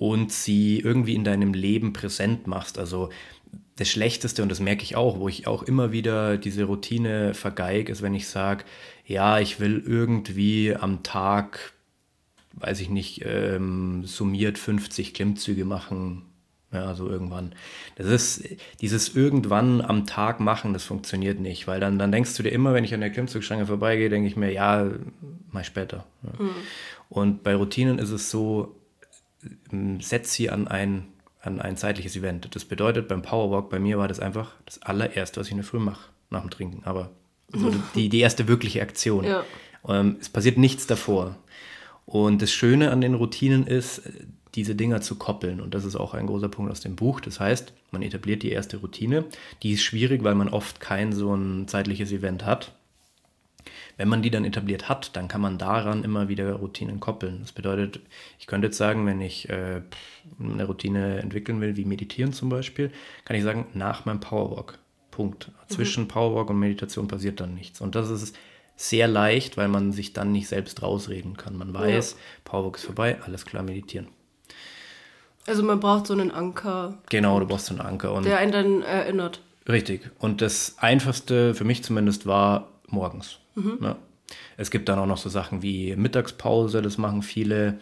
[0.00, 2.78] und sie irgendwie in deinem Leben präsent machst.
[2.78, 3.10] Also
[3.76, 7.92] das Schlechteste, und das merke ich auch, wo ich auch immer wieder diese Routine vergeige,
[7.92, 8.64] ist, wenn ich sage,
[9.04, 11.74] ja, ich will irgendwie am Tag,
[12.54, 16.22] weiß ich nicht, ähm, summiert 50 Klimmzüge machen.
[16.72, 17.52] Ja, so irgendwann.
[17.96, 18.44] Das ist
[18.80, 22.74] dieses irgendwann am Tag machen, das funktioniert nicht, weil dann, dann denkst du dir immer,
[22.74, 24.88] wenn ich an der Klimmzugstange vorbeigehe, denke ich mir, ja,
[25.50, 26.06] mal später.
[26.22, 26.44] Ja.
[26.44, 26.50] Mhm.
[27.08, 28.76] Und bei Routinen ist es so,
[29.72, 31.08] ähm, setz sie an ein
[31.42, 32.54] an ein zeitliches Event.
[32.54, 35.64] Das bedeutet, beim Powerwalk bei mir war das einfach das allererste, was ich in der
[35.64, 36.82] Früh mache, nach dem Trinken.
[36.84, 37.10] Aber
[37.52, 39.24] so die, die erste wirkliche Aktion.
[39.24, 39.44] Ja.
[39.88, 41.36] Ähm, es passiert nichts davor.
[42.04, 44.02] Und das Schöne an den Routinen ist,
[44.54, 45.60] diese Dinger zu koppeln.
[45.60, 47.20] Und das ist auch ein großer Punkt aus dem Buch.
[47.20, 49.24] Das heißt, man etabliert die erste Routine.
[49.62, 52.72] Die ist schwierig, weil man oft kein so ein zeitliches Event hat.
[53.96, 57.40] Wenn man die dann etabliert hat, dann kann man daran immer wieder Routinen koppeln.
[57.42, 58.00] Das bedeutet,
[58.38, 59.82] ich könnte jetzt sagen, wenn ich äh,
[60.40, 62.90] eine Routine entwickeln will, wie Meditieren zum Beispiel,
[63.24, 64.78] kann ich sagen, nach meinem Powerwalk.
[65.10, 65.48] Punkt.
[65.48, 65.74] Mhm.
[65.74, 67.80] Zwischen Powerwalk und Meditation passiert dann nichts.
[67.80, 68.34] Und das ist
[68.76, 71.56] sehr leicht, weil man sich dann nicht selbst rausreden kann.
[71.56, 72.18] Man weiß, ja.
[72.44, 74.08] Powerwalk ist vorbei, alles klar, meditieren.
[75.46, 76.98] Also man braucht so einen Anker.
[77.08, 78.12] Genau, du brauchst so einen Anker.
[78.12, 79.40] Und der einen dann erinnert.
[79.68, 80.10] Richtig.
[80.18, 83.38] Und das Einfachste für mich zumindest war morgens.
[83.54, 83.78] Mhm.
[83.80, 83.96] Ja.
[84.56, 87.78] Es gibt dann auch noch so Sachen wie Mittagspause, das machen viele.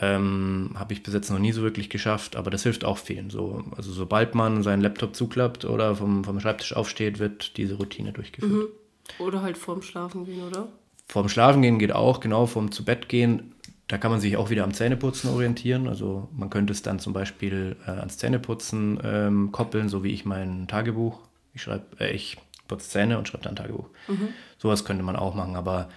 [0.00, 3.28] Ähm, Habe ich bis jetzt noch nie so wirklich geschafft, aber das hilft auch vielen.
[3.28, 8.12] So, also sobald man seinen Laptop zuklappt oder vom, vom Schreibtisch aufsteht, wird diese Routine
[8.12, 8.70] durchgeführt.
[8.70, 9.24] Mhm.
[9.24, 10.68] Oder halt vorm Schlafen gehen, oder?
[11.06, 13.52] Vorm Schlafen gehen geht auch, genau, vorm zu Bett gehen.
[13.90, 15.88] Da kann man sich auch wieder am Zähneputzen orientieren.
[15.88, 20.24] Also man könnte es dann zum Beispiel äh, ans Zähneputzen ähm, koppeln, so wie ich
[20.24, 21.18] mein Tagebuch.
[21.54, 22.36] Ich schreibe, äh, ich
[22.68, 23.88] putze Zähne und schreibe dann Tagebuch.
[24.06, 24.28] Mhm.
[24.58, 25.88] Sowas könnte man auch machen, aber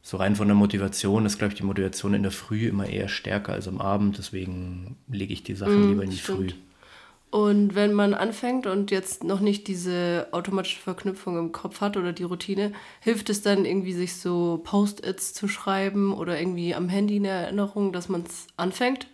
[0.00, 3.08] so rein von der Motivation ist, glaube ich, die Motivation in der Früh immer eher
[3.08, 4.16] stärker als am Abend.
[4.16, 6.52] Deswegen lege ich die Sachen mm, lieber in die stimmt.
[6.52, 6.56] Früh.
[7.30, 12.12] Und wenn man anfängt und jetzt noch nicht diese automatische Verknüpfung im Kopf hat oder
[12.12, 17.16] die Routine, hilft es dann irgendwie, sich so Post-its zu schreiben oder irgendwie am Handy
[17.16, 19.06] eine Erinnerung, dass man es anfängt?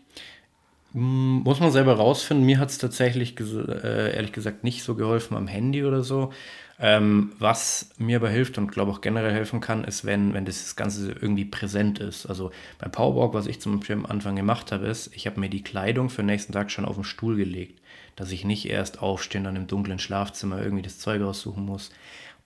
[0.95, 2.47] Muss man selber rausfinden.
[2.47, 6.33] Mir hat es tatsächlich, äh, ehrlich gesagt, nicht so geholfen am Handy oder so.
[6.79, 10.77] Ähm, was mir aber hilft und glaube auch generell helfen kann, ist, wenn, wenn das
[10.77, 12.27] Ganze irgendwie präsent ist.
[12.27, 15.49] Also beim Powerwalk, was ich zum Beispiel am Anfang gemacht habe, ist, ich habe mir
[15.49, 17.81] die Kleidung für den nächsten Tag schon auf den Stuhl gelegt,
[18.17, 21.91] dass ich nicht erst aufstehen und im dunklen Schlafzimmer irgendwie das Zeug raussuchen muss.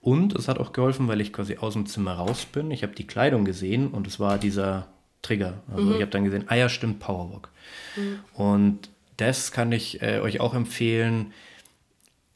[0.00, 2.70] Und es hat auch geholfen, weil ich quasi aus dem Zimmer raus bin.
[2.70, 4.88] Ich habe die Kleidung gesehen und es war dieser
[5.22, 5.62] Trigger.
[5.70, 5.94] Also mhm.
[5.94, 7.50] ich habe dann gesehen, ah ja, stimmt, Powerwalk.
[7.96, 8.18] Mhm.
[8.35, 11.33] Und das kann ich äh, euch auch empfehlen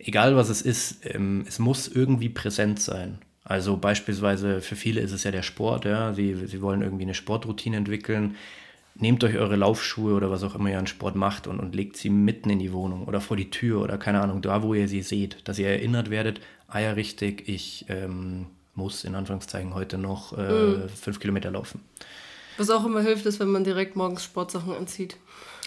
[0.06, 3.18] egal was es ist, ähm, es muss irgendwie präsent sein.
[3.42, 6.14] Also beispielsweise für viele ist es ja der Sport, ja.
[6.14, 8.36] Sie, sie wollen irgendwie eine Sportroutine entwickeln.
[8.94, 11.96] Nehmt euch eure Laufschuhe oder was auch immer ihr an Sport macht und, und legt
[11.96, 14.88] sie mitten in die Wohnung oder vor die Tür oder keine Ahnung, da wo ihr
[14.88, 19.98] sie seht, dass ihr erinnert werdet, ah ja, richtig, ich ähm, muss in Anführungszeichen heute
[19.98, 20.88] noch äh, mhm.
[20.88, 21.80] fünf Kilometer laufen.
[22.56, 25.16] Was auch immer hilft, ist, wenn man direkt morgens Sportsachen anzieht.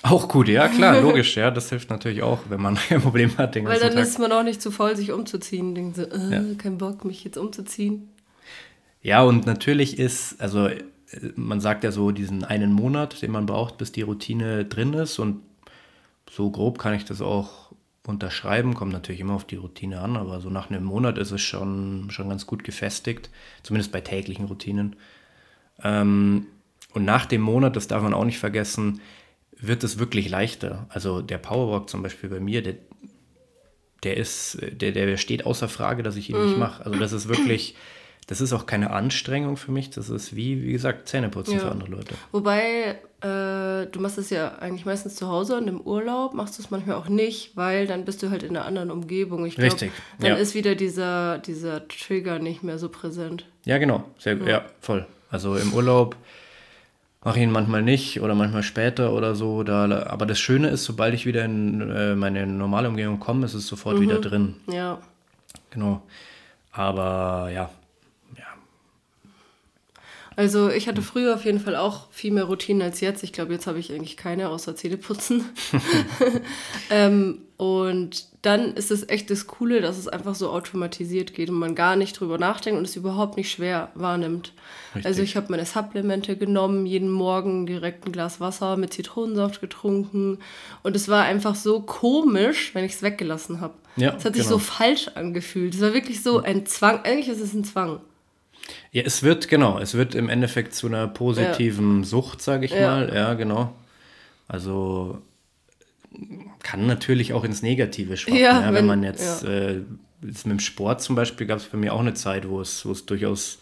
[0.03, 3.55] Auch gut, ja klar, logisch, ja, das hilft natürlich auch, wenn man ein Problem hat.
[3.55, 4.03] Den Weil dann Tag.
[4.03, 5.75] ist man auch nicht zu faul, sich umzuziehen.
[5.75, 6.43] Denkt so, äh, ja.
[6.57, 8.09] kein Bock, mich jetzt umzuziehen.
[9.01, 10.69] Ja, und natürlich ist, also
[11.35, 15.19] man sagt ja so diesen einen Monat, den man braucht, bis die Routine drin ist.
[15.19, 15.41] Und
[16.29, 17.71] so grob kann ich das auch
[18.05, 18.73] unterschreiben.
[18.73, 22.09] Kommt natürlich immer auf die Routine an, aber so nach einem Monat ist es schon,
[22.09, 23.29] schon ganz gut gefestigt,
[23.63, 24.95] zumindest bei täglichen Routinen.
[25.83, 26.47] Ähm,
[26.93, 29.01] und nach dem Monat, das darf man auch nicht vergessen,
[29.51, 30.87] wird es wirklich leichter.
[30.89, 32.75] Also der Powerwalk zum Beispiel bei mir, der,
[34.03, 36.45] der ist, der, der steht außer Frage, dass ich ihn mm.
[36.45, 36.85] nicht mache.
[36.85, 37.75] Also das ist wirklich
[38.27, 39.89] das ist auch keine Anstrengung für mich.
[39.89, 41.59] Das ist wie, wie gesagt, Zähneputzen ja.
[41.61, 42.15] für andere Leute.
[42.33, 46.61] Wobei, äh, du machst es ja eigentlich meistens zu Hause und im Urlaub machst du
[46.61, 49.45] es manchmal auch nicht, weil dann bist du halt in einer anderen Umgebung.
[49.45, 49.93] Ich glaub, Richtig.
[50.19, 50.35] Dann ja.
[50.35, 53.45] ist wieder dieser, dieser Trigger nicht mehr so präsent.
[53.63, 54.03] Ja, genau.
[54.19, 54.47] Sehr, ja.
[54.47, 55.07] ja voll.
[55.31, 56.17] Also im Urlaub
[57.23, 59.63] mache ich ihn manchmal nicht oder manchmal später oder so.
[59.63, 63.53] Da, aber das Schöne ist, sobald ich wieder in äh, meine normale Umgebung komme, ist
[63.53, 64.01] es sofort mhm.
[64.01, 64.55] wieder drin.
[64.69, 64.99] Ja.
[65.69, 66.01] Genau.
[66.73, 67.69] Aber ja,
[70.37, 73.23] also ich hatte früher auf jeden Fall auch viel mehr Routinen als jetzt.
[73.23, 75.45] Ich glaube, jetzt habe ich eigentlich keine, außer Zähneputzen.
[76.91, 81.55] ähm, und dann ist es echt das Coole, dass es einfach so automatisiert geht und
[81.55, 84.53] man gar nicht drüber nachdenkt und es überhaupt nicht schwer wahrnimmt.
[84.93, 85.07] Richtig.
[85.07, 90.37] Also ich habe meine Supplemente genommen, jeden Morgen direkt ein Glas Wasser mit Zitronensaft getrunken
[90.83, 93.73] und es war einfach so komisch, wenn ich es weggelassen habe.
[93.95, 94.57] Ja, es hat sich genau.
[94.57, 95.73] so falsch angefühlt.
[95.73, 96.99] Es war wirklich so ein Zwang.
[97.05, 98.01] Eigentlich ist es ein Zwang.
[98.91, 102.05] Ja, es wird, genau, es wird im Endeffekt zu einer positiven ja.
[102.05, 102.87] Sucht, sage ich ja.
[102.87, 103.11] mal.
[103.13, 103.73] Ja, genau.
[104.47, 105.21] Also
[106.63, 108.39] kann natürlich auch ins Negative schwappen.
[108.39, 109.81] Ja, ja, wenn, wenn, man jetzt, äh,
[110.21, 112.85] jetzt, mit dem Sport zum Beispiel gab es bei mir auch eine Zeit, wo es,
[112.85, 113.59] wo es durchaus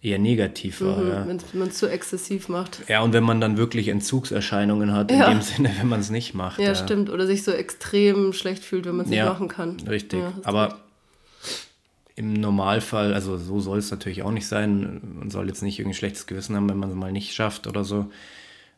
[0.00, 0.98] eher negativ war.
[0.98, 1.26] Mhm, ja.
[1.26, 2.80] Wenn man es zu exzessiv macht.
[2.88, 6.34] Ja, und wenn man dann wirklich Entzugserscheinungen hat, in dem Sinne, wenn man es nicht
[6.34, 6.58] macht.
[6.58, 7.08] Ja, stimmt.
[7.08, 9.78] Oder sich so extrem schlecht fühlt, wenn man es nicht machen kann.
[9.88, 10.20] Richtig.
[10.42, 10.80] Aber
[12.22, 15.00] im Normalfall, also so soll es natürlich auch nicht sein.
[15.18, 17.84] Man soll jetzt nicht irgendwie schlechtes Gewissen haben, wenn man es mal nicht schafft oder
[17.84, 18.10] so.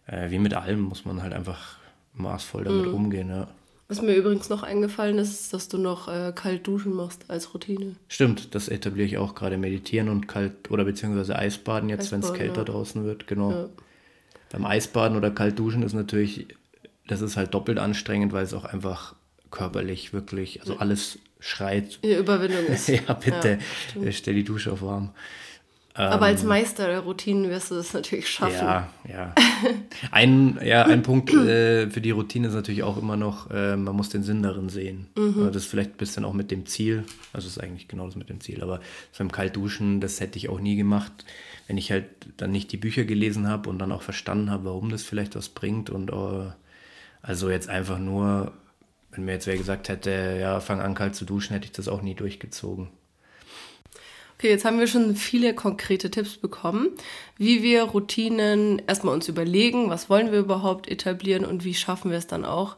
[0.06, 1.76] Äh, wie mit allem muss man halt einfach
[2.14, 2.94] maßvoll damit mhm.
[2.94, 3.28] umgehen.
[3.28, 3.48] Ja.
[3.88, 7.52] Was mir übrigens noch eingefallen ist, ist, dass du noch äh, kalt duschen machst als
[7.52, 7.96] Routine.
[8.08, 9.58] Stimmt, das etabliere ich auch gerade.
[9.58, 12.64] Meditieren und kalt oder beziehungsweise Eisbaden jetzt, wenn es kälter ja.
[12.64, 13.26] draußen wird.
[13.26, 13.50] Genau.
[13.50, 13.68] Ja.
[14.50, 16.46] Beim Eisbaden oder kalt duschen ist natürlich,
[17.08, 19.14] das ist halt doppelt anstrengend, weil es auch einfach
[19.50, 22.02] körperlich wirklich, also alles schreit.
[22.02, 22.88] Die Überwindung ist.
[22.88, 23.58] ja, bitte,
[24.00, 25.10] ja, stell die Dusche auf warm.
[25.96, 28.66] Aber als ähm, Meister der Routinen wirst du das natürlich schaffen.
[28.66, 29.32] Ja, ja.
[30.10, 33.94] Ein, ja, ein Punkt äh, für die Routine ist natürlich auch immer noch, äh, man
[33.94, 35.06] muss den Sinn darin sehen.
[35.16, 35.46] Mhm.
[35.46, 38.28] Das ist vielleicht ein bisschen auch mit dem Ziel, also ist eigentlich genau das mit
[38.28, 38.80] dem Ziel, aber
[39.16, 41.12] beim Kaltduschen, das hätte ich auch nie gemacht,
[41.68, 42.06] wenn ich halt
[42.38, 45.48] dann nicht die Bücher gelesen habe und dann auch verstanden habe, warum das vielleicht was
[45.48, 46.50] bringt und uh,
[47.22, 48.52] also jetzt einfach nur
[49.14, 51.88] wenn mir jetzt wer gesagt hätte, ja, fang an kalt zu duschen, hätte ich das
[51.88, 52.88] auch nie durchgezogen.
[54.38, 56.88] Okay, jetzt haben wir schon viele konkrete Tipps bekommen,
[57.38, 62.18] wie wir Routinen erstmal uns überlegen, was wollen wir überhaupt etablieren und wie schaffen wir
[62.18, 62.76] es dann auch.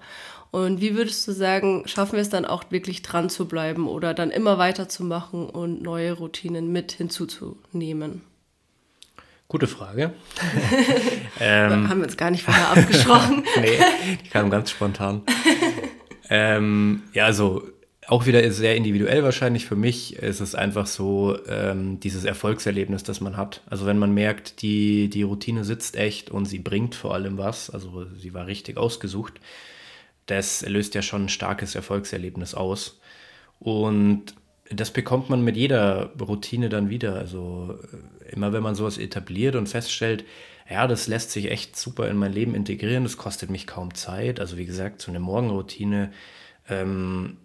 [0.50, 4.14] Und wie würdest du sagen, schaffen wir es dann auch wirklich dran zu bleiben oder
[4.14, 8.22] dann immer weiterzumachen und neue Routinen mit hinzuzunehmen?
[9.48, 10.12] Gute Frage.
[11.40, 13.44] ähm, haben wir uns gar nicht vorher abgesprochen.
[13.60, 13.78] nee,
[14.24, 15.22] die kam ganz spontan.
[16.28, 17.62] Ähm, ja, also
[18.08, 19.66] auch wieder sehr individuell wahrscheinlich.
[19.66, 23.62] Für mich ist es einfach so ähm, dieses Erfolgserlebnis, das man hat.
[23.66, 27.70] Also wenn man merkt, die, die Routine sitzt echt und sie bringt vor allem was,
[27.70, 29.34] also sie war richtig ausgesucht,
[30.26, 33.00] das löst ja schon ein starkes Erfolgserlebnis aus.
[33.58, 34.34] Und
[34.70, 37.14] das bekommt man mit jeder Routine dann wieder.
[37.14, 37.78] Also
[38.22, 40.24] äh, immer wenn man sowas etabliert und feststellt,
[40.68, 43.04] ja, das lässt sich echt super in mein Leben integrieren.
[43.04, 44.40] Das kostet mich kaum Zeit.
[44.40, 46.12] Also wie gesagt, so eine Morgenroutine
[46.68, 47.36] ähm,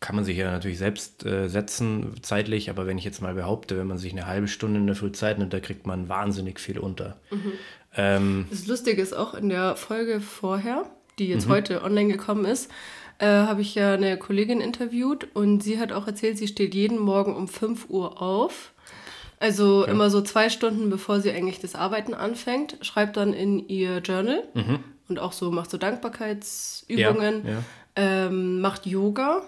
[0.00, 2.70] kann man sich ja natürlich selbst äh, setzen zeitlich.
[2.70, 5.12] Aber wenn ich jetzt mal behaupte, wenn man sich eine halbe Stunde in der Früh
[5.12, 7.16] Zeit nimmt, da kriegt man wahnsinnig viel unter.
[7.30, 7.52] Mhm.
[7.96, 10.84] Ähm, das Lustige ist auch in der Folge vorher,
[11.18, 11.52] die jetzt mhm.
[11.52, 12.70] heute online gekommen ist,
[13.18, 16.98] äh, habe ich ja eine Kollegin interviewt und sie hat auch erzählt, sie steht jeden
[16.98, 18.72] Morgen um 5 Uhr auf
[19.38, 19.90] also okay.
[19.90, 24.44] immer so zwei Stunden, bevor sie eigentlich das Arbeiten anfängt, schreibt dann in ihr Journal
[24.54, 24.78] mhm.
[25.08, 27.62] und auch so macht so Dankbarkeitsübungen, ja, ja.
[27.96, 29.42] Ähm, macht Yoga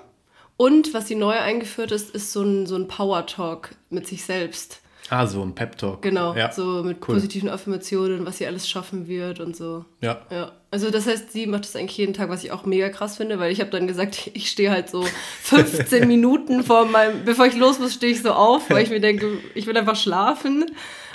[0.57, 4.25] und was sie neu eingeführt ist, ist so ein, so ein Power Talk mit sich
[4.25, 4.81] selbst.
[5.11, 6.03] Ah, so ein Pep-Talk.
[6.03, 6.53] Genau, ja.
[6.53, 7.15] so mit Cool.
[7.15, 9.85] positiven Affirmationen, was sie alles schaffen wird und so.
[10.03, 10.21] Ja.
[10.31, 13.17] Ja, also das heißt, sie macht das eigentlich jeden Tag, was ich auch mega krass
[13.17, 15.03] finde, weil ich habe dann gesagt, ich stehe halt so
[15.43, 19.01] 15 Minuten vor meinem, bevor ich los muss, stehe ich so auf, weil ich mir
[19.01, 20.67] denke, ich will einfach schlafen.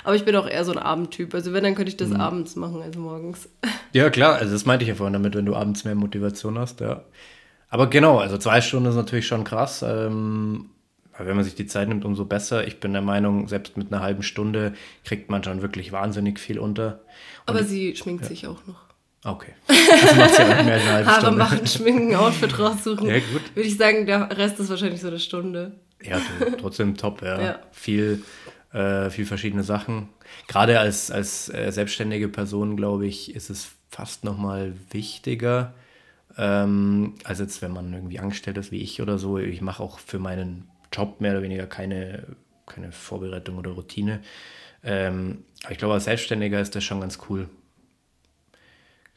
[0.02, 1.32] Aber ich bin auch eher so ein Abendtyp.
[1.34, 2.16] Also wenn, dann könnte ich das Mhm.
[2.20, 3.48] abends machen als morgens.
[3.92, 6.80] Ja, klar, also das meinte ich ja vorhin damit, wenn du abends mehr Motivation hast,
[6.80, 7.04] ja.
[7.70, 9.82] Aber genau, also zwei Stunden ist natürlich schon krass.
[9.82, 10.70] Ähm,
[11.16, 12.66] weil wenn man sich die Zeit nimmt, umso besser.
[12.66, 16.58] Ich bin der Meinung, selbst mit einer halben Stunde kriegt man schon wirklich wahnsinnig viel
[16.58, 17.00] unter.
[17.46, 18.83] Aber sie schminkt sich auch noch.
[19.24, 19.52] Okay.
[19.66, 21.38] Das macht ja mehr als eine halbe Haare Stunde.
[21.38, 23.08] machen, schminken, Outfit raussuchen.
[23.08, 23.56] Ja, gut.
[23.56, 25.72] Würde ich sagen, der Rest ist wahrscheinlich so eine Stunde.
[26.02, 26.20] Ja,
[26.60, 27.40] trotzdem top, ja.
[27.40, 27.58] Ja.
[27.72, 28.22] Viel,
[28.72, 30.10] äh, viel verschiedene Sachen.
[30.46, 35.72] Gerade als, als äh, selbstständige Person, glaube ich, ist es fast nochmal wichtiger,
[36.36, 39.38] ähm, als jetzt, wenn man irgendwie angestellt ist wie ich oder so.
[39.38, 42.24] Ich mache auch für meinen Job mehr oder weniger keine,
[42.66, 44.20] keine Vorbereitung oder Routine.
[44.82, 47.48] Ähm, aber ich glaube, als Selbstständiger ist das schon ganz cool.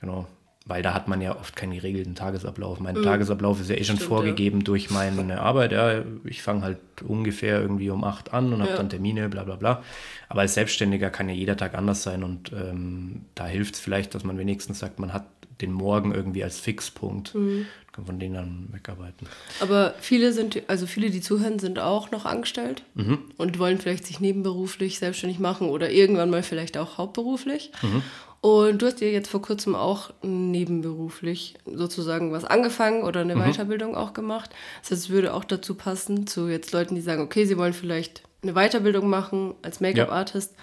[0.01, 0.27] Genau.
[0.69, 2.81] Weil da hat man ja oft keinen geregelten Tagesablauf.
[2.81, 3.99] Mein Tagesablauf ist ja eh schon Mhm.
[3.99, 5.71] Stimmt, vorgegeben durch meine Arbeit.
[5.71, 8.75] Ja, ich fange halt ungefähr irgendwie um 8 an und habe Ja.
[8.77, 9.81] dann Termine, bla bla bla.
[10.27, 14.13] Aber als Selbstständiger kann ja jeder Tag anders sein und ähm, da hilft es vielleicht,
[14.13, 15.25] dass man wenigstens sagt, man hat
[15.61, 17.33] den Morgen irgendwie als Fixpunkt.
[17.33, 17.65] Mhm.
[17.93, 19.25] Kann von denen dann wegarbeiten.
[19.61, 23.19] Aber viele sind, also viele, die zuhören, sind auch noch angestellt Mhm.
[23.37, 27.71] und wollen vielleicht sich nebenberuflich selbstständig machen oder irgendwann mal vielleicht auch hauptberuflich.
[27.81, 28.03] Mhm.
[28.41, 33.31] Und du hast dir jetzt vor kurzem auch nebenberuflich sozusagen was angefangen oder Mhm.
[33.31, 34.51] eine Weiterbildung auch gemacht.
[34.81, 37.73] Das heißt, es würde auch dazu passen, zu jetzt Leuten, die sagen, okay, sie wollen
[37.73, 40.55] vielleicht eine Weiterbildung machen als Make-up-Artist.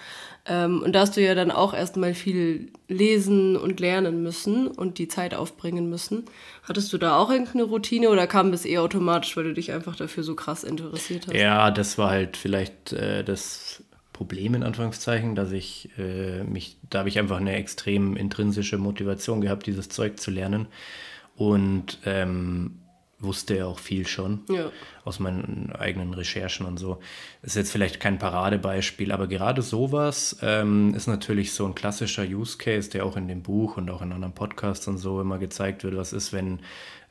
[0.47, 4.97] Ähm, und da hast du ja dann auch erstmal viel lesen und lernen müssen und
[4.99, 6.25] die Zeit aufbringen müssen.
[6.63, 9.95] Hattest du da auch irgendeine Routine oder kam das eher automatisch, weil du dich einfach
[9.95, 11.35] dafür so krass interessiert hast?
[11.35, 13.83] Ja, das war halt vielleicht äh, das
[14.15, 19.41] Problem in Anführungszeichen, dass ich äh, mich, da habe ich einfach eine extrem intrinsische Motivation
[19.41, 20.67] gehabt, dieses Zeug zu lernen
[21.35, 22.79] und ähm,
[23.19, 24.71] wusste ja auch viel schon Ja.
[25.03, 26.99] aus meinen eigenen Recherchen und so.
[27.41, 32.57] Ist jetzt vielleicht kein Paradebeispiel, aber gerade sowas ähm, ist natürlich so ein klassischer Use
[32.57, 35.83] Case, der auch in dem Buch und auch in anderen Podcasts und so immer gezeigt
[35.83, 36.59] wird, was ist, wenn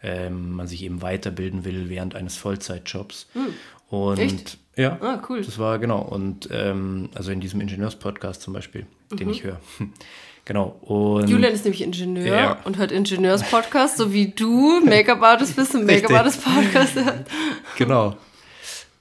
[0.03, 3.29] ähm, man sich eben weiterbilden will während eines Vollzeitjobs.
[3.89, 4.25] Und Hm.
[4.25, 4.59] Echt?
[4.77, 5.43] Ja, Ah, cool.
[5.43, 6.01] das war genau.
[6.03, 9.61] Und ähm, also in diesem Ingenieurspodcast zum Beispiel, den ich höre.
[10.45, 10.77] genau.
[10.83, 12.59] Und Julian ist nämlich Ingenieur Ja.
[12.65, 15.87] und hört Ingenieurspodcast, so wie du Make-up-Artist bist und.
[15.87, 17.27] Make-up-Artist-Podcast hört.
[17.79, 18.17] Genau.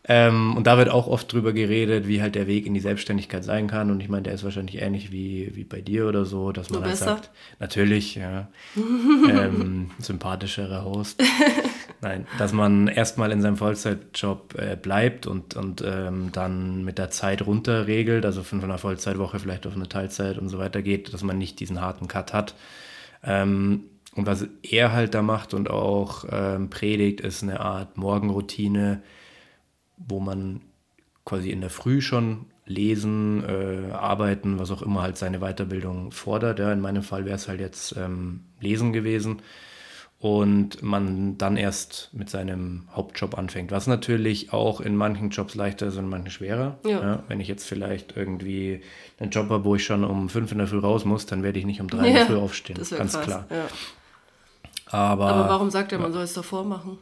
[0.05, 3.41] Ähm, und da wird auch oft drüber geredet, wie halt der Weg in die Selbstständigkeit
[3.45, 3.89] sein kann.
[3.89, 6.81] Und ich meine, der ist wahrscheinlich ähnlich wie, wie bei dir oder so, dass man
[6.81, 7.05] Nur halt besser.
[7.15, 11.23] sagt, natürlich, ja, ähm, sympathischerer Host.
[12.03, 17.11] Nein, dass man erstmal in seinem Vollzeitjob äh, bleibt und, und ähm, dann mit der
[17.11, 21.23] Zeit runterregelt, also von einer Vollzeitwoche vielleicht auf eine Teilzeit und so weiter geht, dass
[21.23, 22.55] man nicht diesen harten Cut hat.
[23.23, 23.85] Ähm,
[24.15, 29.01] und was er halt da macht und auch ähm, predigt, ist eine Art Morgenroutine,
[29.95, 30.59] wo man
[31.23, 36.59] quasi in der Früh schon lesen, äh, arbeiten, was auch immer halt seine Weiterbildung fordert.
[36.59, 39.41] Ja, in meinem Fall wäre es halt jetzt ähm, Lesen gewesen
[40.23, 45.88] und man dann erst mit seinem Hauptjob anfängt, was natürlich auch in manchen Jobs leichter
[45.88, 46.77] ist und in manchen schwerer.
[46.86, 47.23] Ja.
[47.27, 48.79] wenn ich jetzt vielleicht irgendwie
[49.19, 51.59] einen Job habe, wo ich schon um fünf in der Früh raus muss, dann werde
[51.59, 52.77] ich nicht um drei in der Früh aufstehen.
[52.79, 53.25] das ganz krass.
[53.25, 53.45] klar.
[53.49, 53.65] Ja.
[54.88, 56.99] Aber, Aber warum sagt er, man soll es davor machen?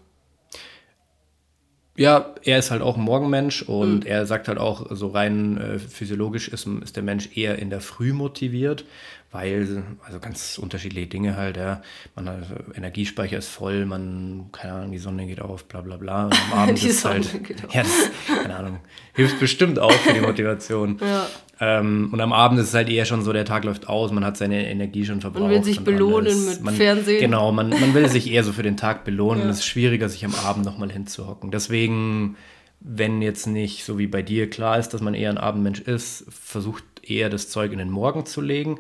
[1.97, 4.05] Ja, er ist halt auch ein Morgenmensch und Mhm.
[4.05, 7.81] er sagt halt auch, so rein äh, physiologisch ist, ist der Mensch eher in der
[7.81, 8.85] Früh motiviert,
[9.31, 11.81] weil, also ganz unterschiedliche Dinge halt, ja.
[12.15, 12.43] Man hat,
[12.75, 16.25] Energiespeicher ist voll, man, keine Ahnung, die Sonne geht auf, bla bla bla.
[16.25, 18.79] Und am Abend ist Sonne halt, ja, das, keine Ahnung,
[19.13, 20.99] hilft bestimmt auch für die Motivation.
[20.99, 21.27] Ja.
[21.61, 24.25] Ähm, und am Abend ist es halt eher schon so, der Tag läuft aus, man
[24.25, 25.49] hat seine Energie schon verbraucht.
[25.49, 26.55] will sich belohnen alles.
[26.55, 27.21] mit man, Fernsehen.
[27.21, 29.43] Genau, man, man will sich eher so für den Tag belohnen.
[29.43, 29.49] Ja.
[29.49, 31.51] Es ist schwieriger, sich am Abend nochmal hinzuhocken.
[31.51, 32.35] Deswegen,
[32.81, 36.25] wenn jetzt nicht so wie bei dir klar ist, dass man eher ein Abendmensch ist,
[36.29, 38.79] versucht eher das Zeug in den Morgen zu legen.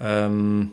[0.00, 0.72] Ähm,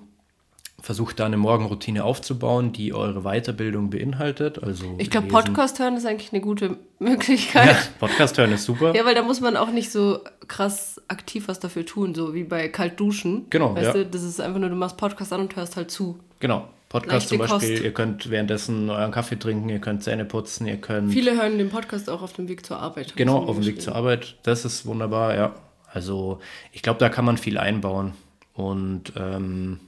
[0.81, 4.61] versucht da eine Morgenroutine aufzubauen, die eure Weiterbildung beinhaltet.
[4.63, 5.27] Also Ich glaube.
[5.27, 7.67] Podcast hören ist eigentlich eine gute Möglichkeit.
[7.67, 8.95] Ja, Podcast hören ist super.
[8.95, 12.43] Ja, weil da muss man auch nicht so krass aktiv was dafür tun, so wie
[12.43, 13.45] bei kalt duschen.
[13.49, 13.93] Genau, Weißt ja.
[13.93, 16.19] du, das ist einfach nur, du machst Podcast an und hörst halt zu.
[16.39, 16.67] Genau.
[16.89, 17.83] Podcast zum Leichte Beispiel, Kost.
[17.85, 21.69] ihr könnt währenddessen euren Kaffee trinken, ihr könnt Zähne putzen, ihr könnt Viele hören den
[21.69, 23.15] Podcast auch auf dem Weg zur Arbeit.
[23.15, 24.35] Genau, auf dem Weg zur Arbeit.
[24.43, 25.55] Das ist wunderbar, ja.
[25.93, 26.39] Also
[26.73, 28.13] ich glaube, da kann man viel einbauen.
[28.61, 29.79] Und ähm,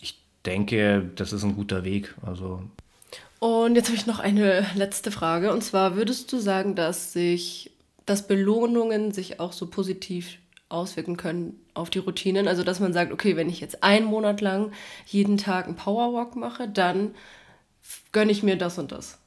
[0.00, 2.14] ich denke, das ist ein guter Weg.
[2.24, 2.62] Also
[3.38, 5.52] Und jetzt habe ich noch eine letzte Frage.
[5.52, 7.70] Und zwar würdest du sagen, dass sich
[8.06, 12.48] dass Belohnungen sich auch so positiv auswirken können auf die Routinen.
[12.48, 14.72] Also dass man sagt, okay, wenn ich jetzt einen Monat lang
[15.06, 17.14] jeden Tag einen Powerwalk mache, dann
[18.12, 19.18] gönne ich mir das und das.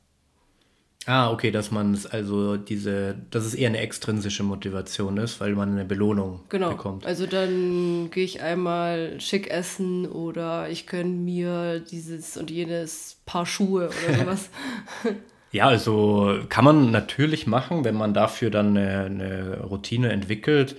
[1.09, 5.55] Ah, okay, dass man es also diese, dass es eher eine extrinsische Motivation ist, weil
[5.55, 6.71] man eine Belohnung genau.
[6.71, 7.05] bekommt.
[7.05, 13.45] Also dann gehe ich einmal schick essen oder ich gönne mir dieses und jenes Paar
[13.45, 14.49] Schuhe oder sowas.
[15.53, 20.75] ja, also kann man natürlich machen, wenn man dafür dann eine, eine Routine entwickelt,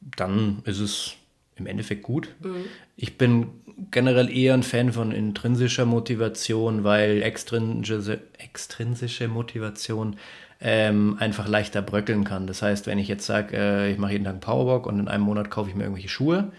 [0.00, 1.12] dann ist es
[1.56, 2.34] im Endeffekt gut.
[2.40, 2.64] Mhm.
[2.96, 3.48] Ich bin
[3.90, 10.16] generell eher ein Fan von intrinsischer Motivation, weil extrinsische, extrinsische Motivation
[10.60, 12.46] ähm, einfach leichter bröckeln kann.
[12.46, 15.08] Das heißt, wenn ich jetzt sage, äh, ich mache jeden Tag einen Powerwalk und in
[15.08, 16.50] einem Monat kaufe ich mir irgendwelche Schuhe,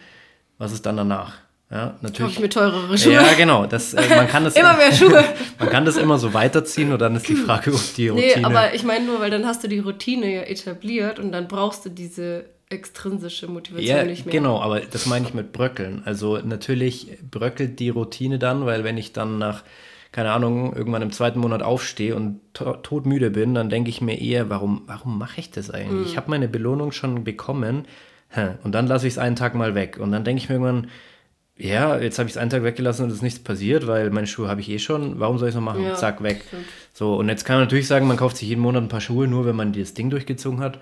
[0.57, 1.35] was ist dann danach?
[1.71, 2.17] Ja, natürlich.
[2.19, 3.13] Kaufe ich mir teurere Schuhe.
[3.13, 3.67] Ja, genau.
[3.67, 5.23] Das, äh, man kann das, immer mehr Schuhe.
[5.59, 8.37] man kann das immer so weiterziehen und dann ist die Frage, ob die Routine...
[8.37, 11.47] Nee, aber ich meine nur, weil dann hast du die Routine ja etabliert und dann
[11.47, 14.33] brauchst du diese extrinsische Motivation ja, nicht mehr.
[14.33, 16.03] Genau, aber das meine ich mit Bröckeln.
[16.05, 19.63] Also natürlich bröckelt die Routine dann, weil wenn ich dann nach,
[20.11, 24.21] keine Ahnung, irgendwann im zweiten Monat aufstehe und to todmüde bin, dann denke ich mir
[24.21, 25.91] eher, warum, warum mache ich das eigentlich?
[25.91, 26.05] Mhm.
[26.05, 27.85] Ich habe meine Belohnung schon bekommen
[28.63, 29.97] und dann lasse ich es einen Tag mal weg.
[29.99, 30.91] Und dann denke ich mir irgendwann,
[31.57, 34.27] ja, jetzt habe ich es einen Tag weggelassen und es ist nichts passiert, weil meine
[34.27, 35.19] Schuhe habe ich eh schon.
[35.19, 35.83] Warum soll ich es noch machen?
[35.83, 36.43] Ja, Zack, weg.
[36.47, 36.65] Stimmt.
[36.93, 39.27] So, und jetzt kann man natürlich sagen, man kauft sich jeden Monat ein paar Schuhe,
[39.27, 40.79] nur wenn man das Ding durchgezogen hat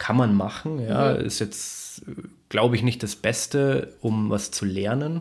[0.00, 0.80] kann man machen.
[0.80, 1.24] Ja, mhm.
[1.24, 2.02] ist jetzt,
[2.48, 5.20] glaube ich, nicht das Beste, um was zu lernen.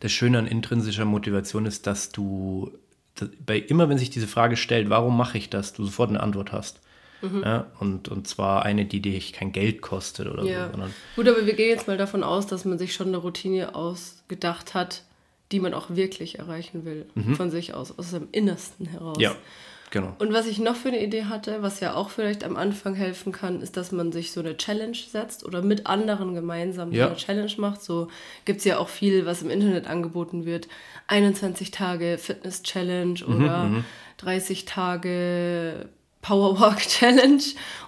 [0.00, 2.72] Das Schöne an intrinsischer Motivation ist, dass du
[3.44, 6.52] bei immer, wenn sich diese Frage stellt, warum mache ich das, du sofort eine Antwort
[6.52, 6.80] hast.
[7.20, 7.42] Mhm.
[7.44, 10.70] Ja, und, und zwar eine, die dich kein Geld kostet oder ja.
[10.72, 10.78] so.
[11.16, 14.74] Gut, aber wir gehen jetzt mal davon aus, dass man sich schon eine Routine ausgedacht
[14.74, 15.02] hat,
[15.50, 17.06] die man auch wirklich erreichen will.
[17.14, 17.34] Mhm.
[17.36, 19.18] Von sich aus, aus seinem Innersten heraus.
[19.20, 19.34] Ja.
[19.92, 20.16] Genau.
[20.18, 23.30] Und was ich noch für eine Idee hatte, was ja auch vielleicht am Anfang helfen
[23.30, 27.04] kann, ist, dass man sich so eine Challenge setzt oder mit anderen gemeinsam ja.
[27.04, 27.82] so eine Challenge macht.
[27.82, 28.08] So
[28.46, 30.66] gibt es ja auch viel, was im Internet angeboten wird.
[31.08, 33.84] 21 Tage Fitness Challenge mhm, oder mhm,
[34.16, 35.90] 30 Tage
[36.22, 37.42] Powerwalk Challenge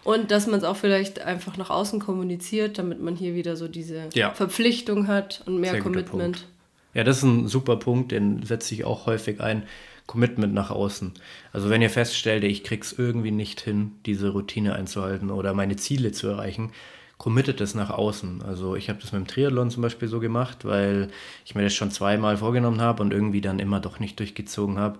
[0.04, 3.66] und dass man es auch vielleicht einfach nach außen kommuniziert, damit man hier wieder so
[3.66, 4.30] diese ja.
[4.32, 6.46] Verpflichtung hat und mehr Sehr Commitment.
[6.92, 9.62] Ja, das ist ein super Punkt, den setze ich auch häufig ein.
[10.06, 11.12] Commitment nach außen.
[11.52, 16.12] Also wenn ihr feststellt, ich krieg's irgendwie nicht hin, diese Routine einzuhalten oder meine Ziele
[16.12, 16.72] zu erreichen,
[17.16, 18.42] committet es nach außen.
[18.42, 21.08] Also ich habe das mit dem Triathlon zum Beispiel so gemacht, weil
[21.44, 24.98] ich mir das schon zweimal vorgenommen habe und irgendwie dann immer doch nicht durchgezogen habe.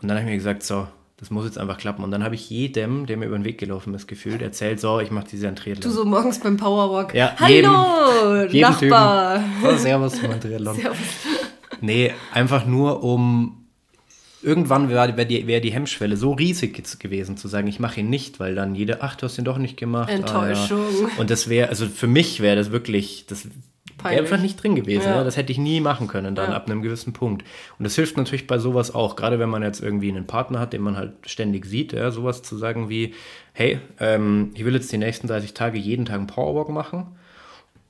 [0.00, 0.86] Und dann habe ich mir gesagt, so,
[1.18, 2.04] das muss jetzt einfach klappen.
[2.04, 5.00] Und dann habe ich jedem, der mir über den Weg gelaufen ist, gefühlt, erzählt, so,
[5.00, 5.80] ich mache dieses Triathlon.
[5.82, 7.14] Du so morgens beim Powerwalk.
[7.14, 9.36] Ja, Hallo, jedem, Nachbar.
[9.36, 9.70] Typen.
[9.70, 10.76] So, servus, mein Triathlon.
[10.76, 10.98] Servus.
[11.80, 13.65] Nee, einfach nur um
[14.46, 18.08] irgendwann wäre wär die, wär die Hemmschwelle so riesig gewesen, zu sagen, ich mache ihn
[18.08, 20.08] nicht, weil dann jeder, ach, du hast ihn doch nicht gemacht.
[20.08, 20.80] Enttäuschung.
[20.80, 21.18] Ah, ja.
[21.18, 23.48] Und das wäre, also für mich wäre das wirklich, das
[24.02, 25.08] wäre einfach nicht drin gewesen.
[25.08, 25.16] Ja.
[25.16, 25.24] ja.
[25.24, 26.56] Das hätte ich nie machen können, dann ja.
[26.56, 27.44] ab einem gewissen Punkt.
[27.78, 30.72] Und das hilft natürlich bei sowas auch, gerade wenn man jetzt irgendwie einen Partner hat,
[30.72, 33.14] den man halt ständig sieht, ja, sowas zu sagen wie,
[33.52, 37.16] hey, ähm, ich will jetzt die nächsten 30 Tage jeden Tag einen Powerwalk machen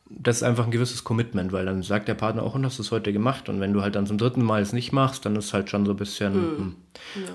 [0.09, 2.83] das ist einfach ein gewisses Commitment, weil dann sagt der Partner auch, und hast du
[2.83, 3.49] es heute gemacht?
[3.49, 5.71] Und wenn du halt dann zum dritten Mal es nicht machst, dann ist es halt
[5.71, 6.35] schon so ein bisschen.
[6.35, 6.57] Hm.
[6.59, 6.75] Hm.
[7.17, 7.33] Ja.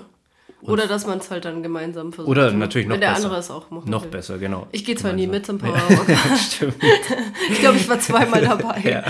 [0.62, 2.30] Oder dass man es halt dann gemeinsam versucht.
[2.30, 3.00] Oder natürlich noch besser.
[3.00, 3.24] Wenn der besser.
[3.24, 4.10] andere es auch machen Noch will.
[4.10, 4.68] besser, genau.
[4.70, 5.30] Ich gehe zwar gemeinsam.
[5.30, 6.08] nie mit zum Powerwalk.
[6.08, 6.76] Ja, stimmt.
[7.50, 8.80] ich glaube, ich war zweimal dabei.
[8.84, 9.02] ja.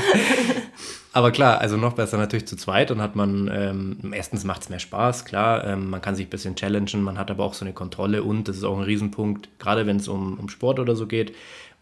[1.13, 4.69] Aber klar, also noch besser natürlich zu zweit und hat man, ähm, erstens macht es
[4.71, 7.67] mehr Spaß, klar, ähm, man kann sich ein bisschen challengen, man hat aber auch so
[7.67, 10.97] eine Kontrolle und das ist auch ein Riesenpunkt, gerade wenn es um, um Sport oder
[10.97, 11.35] so geht,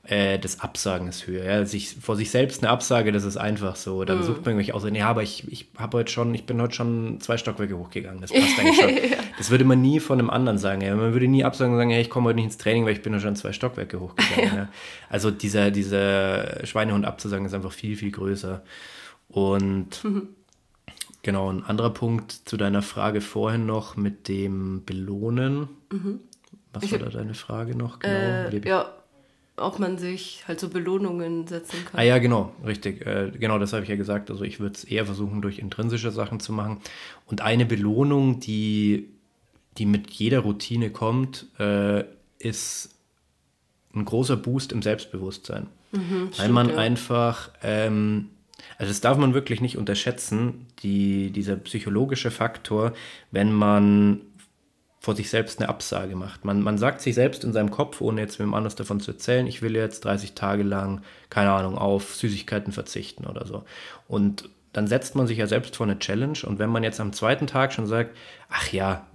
[0.02, 1.44] äh, das Absagen ist höher.
[1.44, 1.64] Ja?
[1.66, 4.04] Sich, vor sich selbst eine Absage, das ist einfach so.
[4.04, 4.22] Dann mm.
[4.22, 7.20] sucht man irgendwelche aus, ja, aber ich, ich habe heute schon, ich bin heute schon
[7.20, 8.20] zwei Stockwerke hochgegangen.
[8.20, 8.88] Das passt eigentlich schon.
[9.10, 9.18] ja.
[9.36, 10.80] Das würde man nie von einem anderen sagen.
[10.80, 10.96] Ja?
[10.96, 13.02] Man würde nie absagen und sagen, ja, ich komme heute nicht ins Training, weil ich
[13.02, 14.56] bin heute schon zwei Stockwerke hochgegangen.
[14.56, 14.68] ja.
[15.10, 18.62] Also dieser, dieser Schweinehund abzusagen ist einfach viel, viel größer.
[19.28, 20.28] Und mhm.
[21.22, 25.68] genau, ein anderer Punkt zu deiner Frage vorhin noch mit dem Belohnen.
[25.92, 26.20] Mhm.
[26.72, 27.98] Was ich war da deine Frage noch?
[27.98, 28.92] Genau, äh, ja,
[29.60, 32.00] ob man sich halt so Belohnungen setzen kann.
[32.00, 33.06] Ah ja, genau, richtig.
[33.06, 34.30] Äh, genau, das habe ich ja gesagt.
[34.30, 36.78] Also ich würde es eher versuchen, durch intrinsische Sachen zu machen.
[37.26, 39.08] Und eine Belohnung, die,
[39.78, 42.04] die mit jeder Routine kommt, äh,
[42.38, 42.96] ist
[43.94, 45.66] ein großer Boost im Selbstbewusstsein.
[45.92, 46.76] Mhm, Weil stimmt, man ja.
[46.76, 48.30] einfach, ähm,
[48.78, 52.92] also das darf man wirklich nicht unterschätzen, die, dieser psychologische Faktor,
[53.30, 54.20] wenn man
[55.00, 56.44] vor sich selbst eine Absage macht.
[56.44, 59.46] Man, man sagt sich selbst in seinem Kopf, ohne jetzt wem anders davon zu erzählen,
[59.46, 63.64] ich will jetzt 30 Tage lang, keine Ahnung, auf Süßigkeiten verzichten oder so.
[64.08, 67.14] Und dann setzt man sich ja selbst vor eine Challenge und wenn man jetzt am
[67.14, 68.16] zweiten Tag schon sagt,
[68.50, 69.06] ach ja,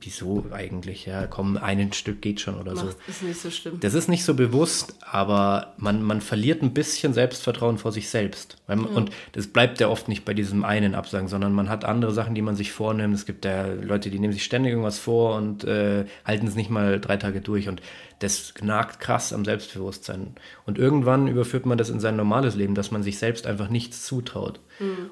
[0.00, 1.06] wieso eigentlich?
[1.06, 3.10] Ja, komm, ein Stück geht schon oder Macht, so.
[3.10, 3.80] Ist nicht so schlimm.
[3.80, 8.56] Das ist nicht so bewusst, aber man, man verliert ein bisschen Selbstvertrauen vor sich selbst.
[8.66, 12.12] Man, Und das bleibt ja oft nicht bei diesem einen Absagen, sondern man hat andere
[12.12, 13.14] Sachen, die man sich vornimmt.
[13.14, 16.70] Es gibt ja Leute, die nehmen sich ständig irgendwas vor und äh, halten es nicht
[16.70, 17.68] mal drei Tage durch.
[17.68, 17.80] Und
[18.18, 20.34] das nagt krass am Selbstbewusstsein.
[20.66, 24.04] Und irgendwann überführt man das in sein normales Leben, dass man sich selbst einfach nichts
[24.04, 24.60] zutraut.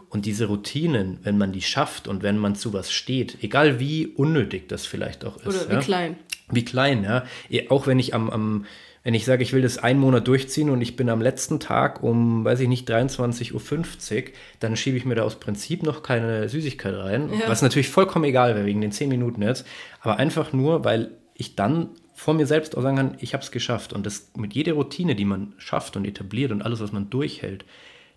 [0.08, 4.06] Und diese Routinen, wenn man die schafft und wenn man zu was steht, egal wie
[4.06, 5.46] unnötig das vielleicht auch ist.
[5.46, 5.80] Oder wie ja?
[5.80, 6.16] klein.
[6.50, 7.24] Wie klein, ja.
[7.50, 8.66] Eh, Auch wenn ich am, am
[9.04, 12.02] wenn ich sage, ich will das einen Monat durchziehen und ich bin am letzten Tag
[12.02, 14.24] um, weiß ich nicht, 23.50 Uhr,
[14.60, 17.30] dann schiebe ich mir da aus Prinzip noch keine Süßigkeit rein.
[17.32, 17.48] Ja.
[17.48, 19.66] Was natürlich vollkommen egal wäre, wegen den 10 Minuten jetzt.
[20.00, 21.90] Aber einfach nur, weil ich dann
[22.22, 23.92] vor mir selbst auch sagen kann, ich habe es geschafft.
[23.92, 27.64] Und das mit jeder Routine, die man schafft und etabliert und alles, was man durchhält,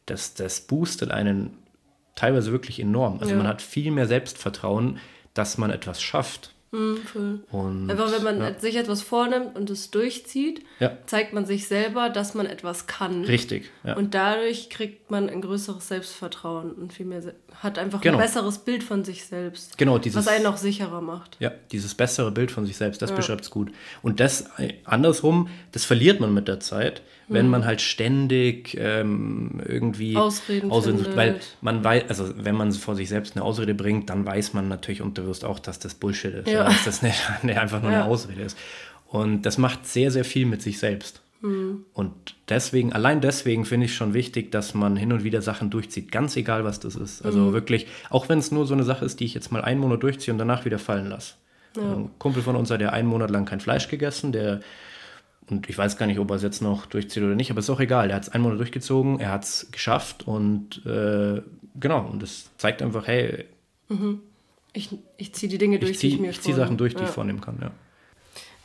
[0.06, 1.58] das, das boostet einen
[2.16, 3.18] teilweise wirklich enorm.
[3.20, 3.38] Also Ja.
[3.38, 5.00] man hat viel mehr Selbstvertrauen,
[5.34, 6.54] dass man etwas schafft.
[6.76, 7.40] Hm, voll.
[7.52, 8.60] Und, Einfach wenn man ja.
[8.60, 10.98] sich etwas vornimmt und es durchzieht, Ja.
[11.06, 13.24] zeigt man sich selber, dass man etwas kann.
[13.24, 13.96] Richtig, ja.
[13.96, 17.22] Und dadurch kriegt man ein größeres Selbstvertrauen und viel mehr,
[17.62, 18.18] hat einfach Genau.
[18.18, 19.78] ein besseres Bild von sich selbst.
[19.78, 21.38] Genau, dieses- Was einen auch sicherer macht.
[21.40, 23.16] Ja, dieses bessere Bild von sich selbst, das Ja.
[23.16, 23.72] beschreibt es gut.
[24.02, 29.60] Und das äh, andersrum, das verliert man mit der Zeit, wenn man halt ständig ähm,
[29.68, 30.18] irgendwie Mhm.
[30.18, 30.86] Ausreden sucht.
[30.86, 31.16] findet.
[31.16, 34.68] Weil man weiß, also wenn man vor sich selbst eine Ausrede bringt, dann weiß man
[34.68, 36.65] natürlich unterbewusst auch, dass das Bullshit ist, Ja.
[36.70, 36.76] Ja.
[36.76, 38.04] dass das nicht, nicht einfach nur Ja.
[38.04, 38.58] eine Ausrede ist.
[39.08, 41.22] Und das macht sehr, sehr viel mit sich selbst.
[41.42, 41.86] Mhm.
[41.94, 42.14] Und
[42.50, 46.36] deswegen, allein deswegen finde ich schon wichtig, dass man hin und wieder Sachen durchzieht, ganz
[46.36, 47.24] egal, was das ist.
[47.24, 47.54] Also Mhm.
[47.54, 50.02] wirklich, auch wenn es nur so eine Sache ist, die ich jetzt mal einen Monat
[50.04, 51.36] durchziehe und danach wieder fallen lasse.
[51.78, 54.62] Ein Kumpel von uns hat ja einen Monat lang kein Fleisch gegessen, der,
[55.50, 57.70] und ich weiß gar nicht, ob er es jetzt noch durchzieht oder nicht, aber ist
[57.70, 58.08] auch egal.
[58.08, 61.42] Der hat es einen Monat durchgezogen, er hat es geschafft und äh,
[61.78, 63.44] genau, und das zeigt einfach, hey,
[64.76, 66.66] Ich, ich ziehe die Dinge durch, ich die ich ziehe mir ich zieh vornehme.
[66.66, 67.06] Sachen durch, die Ja.
[67.08, 67.72] ich vornehmen kann, ja.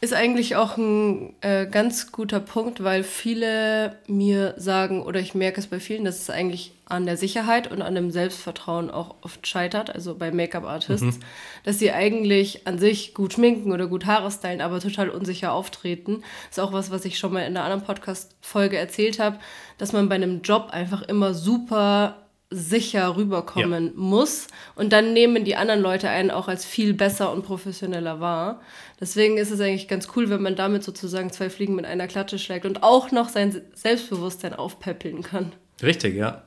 [0.03, 5.61] Ist eigentlich auch ein äh, ganz guter Punkt, weil viele mir sagen, oder ich merke
[5.61, 9.47] es bei vielen, dass es eigentlich an der Sicherheit und an dem Selbstvertrauen auch oft
[9.47, 11.21] scheitert, also bei Make-up-Artists,
[11.65, 16.23] dass sie eigentlich an sich gut schminken oder gut Haare stylen, aber total unsicher auftreten.
[16.49, 19.39] Ist auch was, was ich schon mal in einer anderen Podcast-Folge erzählt habe,
[19.77, 22.17] dass man bei einem Job einfach immer super
[22.51, 27.45] sicher rüberkommen muss und dann nehmen die anderen Leute einen auch als viel besser und
[27.45, 28.61] professioneller wahr.
[29.01, 32.39] Deswegen ist es eigentlich ganz cool, wenn man damit sozusagen zwei Fliegen mit einer Klatsche
[32.41, 35.53] schlägt und auch noch sein Selbstbewusstsein aufpäppeln kann.
[35.83, 36.43] Richtig, ja.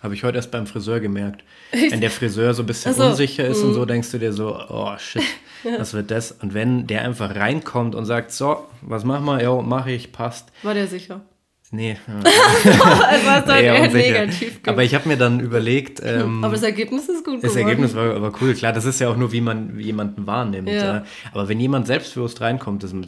[0.00, 1.42] Habe ich heute erst beim Friseur gemerkt.
[1.72, 3.08] Wenn der Friseur so ein bisschen so, Mhm.
[3.10, 5.22] unsicher ist und so, denkst du dir so, oh shit,
[5.78, 6.30] was wird das?
[6.30, 9.42] Und wenn der einfach reinkommt und sagt, so, was machen wir?
[9.42, 10.52] Ja, mache ich, passt.
[10.62, 11.22] War der sicher?
[11.70, 11.98] Nee,
[12.64, 14.60] ja, Also war es dann eher negativ.
[14.66, 17.68] Aber ich habe mir dann überlegt, ähm, Aber das Ergebnis ist gut das geworden.
[17.68, 18.54] Ergebnis war aber cool.
[18.54, 20.68] Klar, das ist ja auch nur, wie man jemanden wahrnimmt.
[20.68, 20.74] Ja.
[20.74, 21.04] Ja.
[21.32, 23.06] Aber wenn jemand selbstbewusst reinkommt, das, macht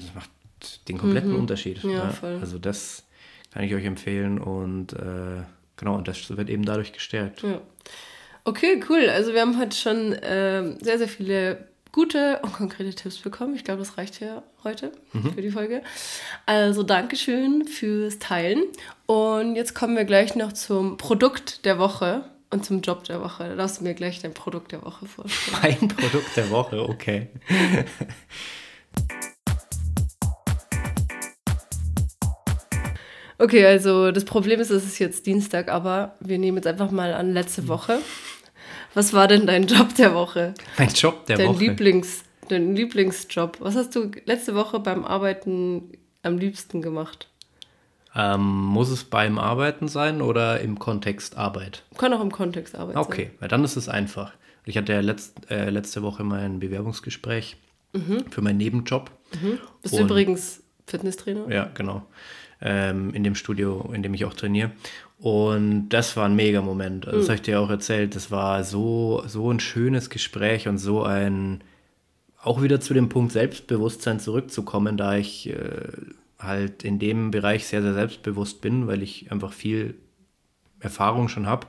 [0.89, 1.83] den kompletten Unterschied.
[1.83, 1.91] Mhm.
[1.91, 2.39] Ja, voll.
[2.41, 3.05] Also das
[3.53, 5.43] kann ich euch empfehlen und äh,
[5.77, 7.43] genau, und das wird eben dadurch gestärkt.
[7.43, 7.61] Ja.
[8.45, 9.09] Okay, cool.
[9.09, 13.55] Also wir haben heute schon ähm, sehr, sehr viele gute und konkrete Tipps bekommen.
[13.55, 14.93] Ich glaube, das reicht ja heute
[15.35, 15.83] für die Folge.
[16.47, 18.65] Also Dankeschön fürs Teilen.
[19.07, 23.49] Und jetzt kommen wir gleich noch zum Produkt der Woche und zum Job der Woche.
[23.49, 25.57] Da darfst du mir gleich dein Produkt der Woche vorstellen.
[25.63, 27.29] Ein Produkt der Woche, okay.
[33.39, 37.15] Okay, also das Problem ist, es ist jetzt Dienstag, aber wir nehmen jetzt einfach mal
[37.15, 37.99] an letzte Woche.
[38.95, 40.55] Was war denn dein Job der Woche?
[40.79, 41.59] Mein Job der dein Woche.
[41.65, 43.59] Lieblings, dein Lieblingsjob.
[43.61, 47.29] Was hast du letzte Woche beim Arbeiten am liebsten gemacht?
[48.17, 51.85] Ähm, muss es beim Arbeiten sein oder im Kontext Arbeit?
[51.97, 53.05] Kann auch im Kontext Arbeit sein.
[53.05, 54.33] Okay, weil dann ist es einfach.
[54.65, 57.57] Ich hatte ja letzt, äh, letzte Woche mein Bewerbungsgespräch
[58.31, 59.11] für meinen Nebenjob.
[59.83, 61.49] Bist du Und- übrigens Fitnesstrainer?
[61.51, 62.07] Ja, genau.
[62.61, 64.71] Ähm, in dem Studio, in dem ich auch trainiere.
[65.21, 67.07] Und das war ein mega Moment.
[67.07, 68.17] Also, Das habe ich dir auch erzählt.
[68.17, 71.63] Das war so, so ein schönes Gespräch und so ein,
[72.43, 75.89] auch wieder zu dem Punkt Selbstbewusstsein zurückzukommen, da ich äh,
[76.39, 79.95] halt in dem Bereich sehr, sehr selbstbewusst bin, weil ich einfach viel
[80.81, 81.67] Erfahrung schon habe,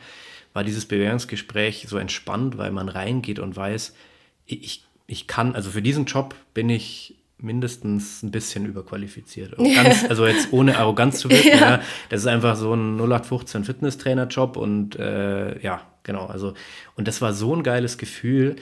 [0.53, 3.93] war dieses Bewerbungsgespräch so entspannt, weil man reingeht und weiß,
[4.45, 9.57] ich, ich kann, also für diesen Job bin ich mindestens ein bisschen überqualifiziert.
[9.57, 11.59] Also Ganz, also jetzt ohne Arroganz zu wirken, Ja.
[11.59, 11.81] ja.
[12.09, 16.53] das ist einfach so ein 0815 Fitnesstrainer-Job und äh, ja, genau, also
[16.95, 18.55] und das war so ein geiles Gefühl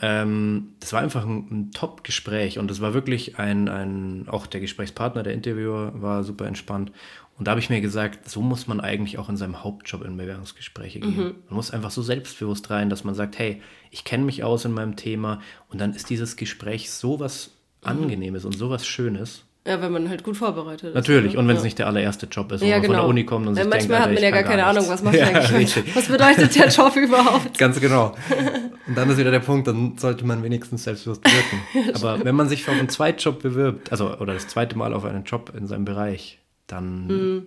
[0.00, 4.60] Ähm, das war einfach ein, ein Top-Gespräch und das war wirklich ein, ein, auch der
[4.60, 6.92] Gesprächspartner, der Interviewer war super entspannt.
[7.36, 10.16] Und da habe ich mir gesagt, so muss man eigentlich auch in seinem Hauptjob in
[10.16, 11.16] Bewerbungsgespräche gehen.
[11.16, 11.34] Mhm.
[11.48, 13.60] Man muss einfach so selbstbewusst rein, dass man sagt, hey,
[13.90, 17.52] ich kenne mich aus in meinem Thema und dann ist dieses Gespräch so was mhm.
[17.82, 19.44] Angenehmes und so was Schönes.
[19.66, 20.94] Ja, wenn man halt gut vorbereitet ist.
[20.94, 22.94] Natürlich, und wenn es nicht der allererste Job ist, ja, man genau.
[22.94, 25.02] von der Uni kommt und sich Manchmal denkt, hat man ja gar keine Ahnung, was
[25.02, 27.58] macht ja, eigentlich, was bedeutet der Job überhaupt?
[27.58, 28.14] Ganz genau.
[28.86, 31.94] Und dann ist wieder der Punkt, dann sollte man wenigstens selbstbewusst wirken.
[31.94, 35.24] Aber wenn man sich für einen Zweitjob bewirbt, also oder das zweite Mal auf einen
[35.24, 37.46] Job in seinem Bereich, dann mhm.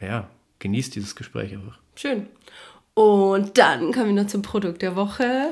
[0.00, 1.78] ja, genießt dieses Gespräch einfach.
[1.96, 2.28] Schön.
[2.94, 5.50] Und dann kommen wir noch zum Produkt der Woche.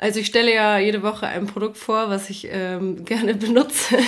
[0.00, 3.98] Also ich stelle ja jede Woche ein Produkt vor, was ich ähm, gerne benutze.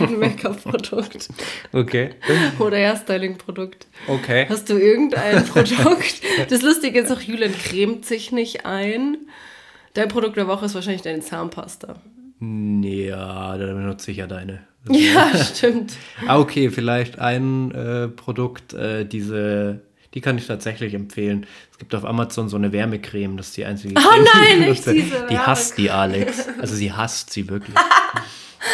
[0.00, 1.28] ein Make-up-Produkt.
[1.72, 2.10] Okay.
[2.60, 3.88] Oder Hairstyling-Produkt.
[4.06, 4.46] Okay.
[4.48, 6.22] Hast du irgendein Produkt?
[6.48, 9.18] Das Lustige ist auch, Julian cremt sich nicht ein.
[9.94, 11.96] Dein Produkt der Woche ist wahrscheinlich deine Zahnpasta.
[12.40, 14.60] Ja, da benutze ich ja deine.
[14.88, 15.94] Ja, stimmt.
[16.26, 19.82] ah, okay, vielleicht ein äh, Produkt, äh, diese
[20.14, 21.46] die kann ich tatsächlich empfehlen.
[21.70, 23.94] Es gibt auf Amazon so eine Wärmecreme, das ist die einzige.
[23.98, 26.48] Oh Creme, nein, nicht diese Die hasst die Alex.
[26.60, 27.76] Also sie hasst sie wirklich.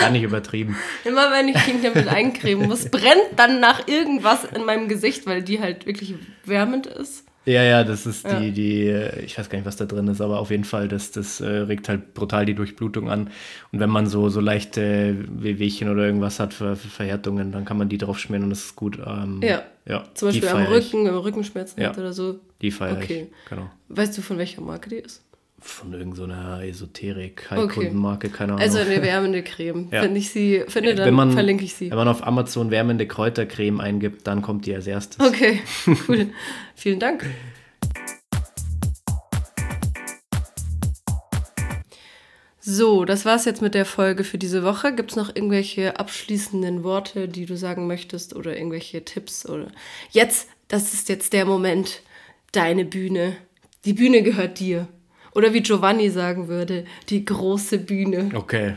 [0.01, 0.77] Gar nicht übertrieben.
[1.05, 5.43] Immer wenn ich ihn damit eincremen muss, brennt dann nach irgendwas in meinem Gesicht, weil
[5.43, 6.15] die halt wirklich
[6.45, 7.25] wärmend ist.
[7.47, 8.41] Ja, ja, das ist ja.
[8.41, 8.89] die, die,
[9.25, 11.47] ich weiß gar nicht, was da drin ist, aber auf jeden Fall, das, das äh,
[11.47, 13.31] regt halt brutal die Durchblutung an.
[13.71, 17.79] Und wenn man so, so leichte Wehwehchen oder irgendwas hat für, für Verhärtungen, dann kann
[17.79, 18.99] man die drauf schmieren und das ist gut.
[19.07, 19.63] Ähm, ja.
[19.89, 20.05] Ja.
[20.15, 21.91] Zum Beispiel am Rücken, wenn man Rückenschmerzen ja.
[21.91, 22.41] hat oder so.
[22.61, 23.29] Die feiere okay.
[23.31, 23.71] ich, genau.
[23.89, 25.23] Weißt du, von welcher Marke die ist?
[25.59, 28.37] Von irgendeiner so Esoterik, Heilkundenmarke, okay.
[28.37, 28.63] keine Ahnung.
[28.63, 29.89] Also eine wärmende Creme.
[29.91, 30.03] ja.
[30.03, 31.91] Wenn ich sie finde, dann man, verlinke ich sie.
[31.91, 35.25] Wenn man auf Amazon wärmende Kräutercreme eingibt, dann kommt die als erstes.
[35.25, 35.61] Okay,
[36.09, 36.31] cool.
[36.75, 37.25] Vielen Dank.
[42.69, 44.93] So, das war's jetzt mit der Folge für diese Woche.
[44.93, 49.69] Gibt es noch irgendwelche abschließenden Worte, die du sagen möchtest oder irgendwelche Tipps oder
[50.11, 52.03] jetzt, das ist jetzt der Moment,
[52.51, 53.37] deine Bühne.
[53.85, 54.89] Die Bühne gehört dir.
[55.33, 58.31] Oder wie Giovanni sagen würde, die große Bühne.
[58.35, 58.75] Okay,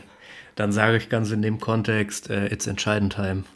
[0.55, 3.43] dann sage ich ganz in dem Kontext, uh, it's entscheidend time.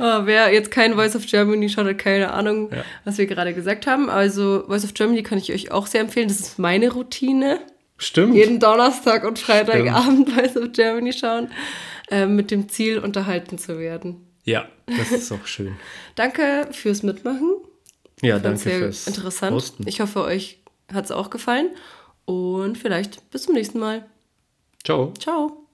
[0.00, 2.84] oh, wer jetzt kein Voice of Germany schaut, hat keine Ahnung, ja.
[3.04, 4.10] was wir gerade gesagt haben.
[4.10, 6.28] Also Voice of Germany kann ich euch auch sehr empfehlen.
[6.28, 7.58] Das ist meine Routine.
[7.98, 8.34] Stimmt.
[8.34, 11.50] Jeden Donnerstag und Freitagabend Voice of Germany schauen,
[12.10, 14.26] äh, mit dem Ziel, unterhalten zu werden.
[14.44, 15.76] Ja, das ist auch schön.
[16.14, 17.56] danke fürs Mitmachen.
[18.22, 19.52] Ja, danke sehr fürs interessant.
[19.52, 19.88] Posten.
[19.88, 20.60] Ich hoffe, euch
[20.92, 21.70] hat es auch gefallen
[22.24, 24.06] und vielleicht bis zum nächsten Mal.
[24.84, 25.12] Ciao.
[25.18, 25.65] Ciao.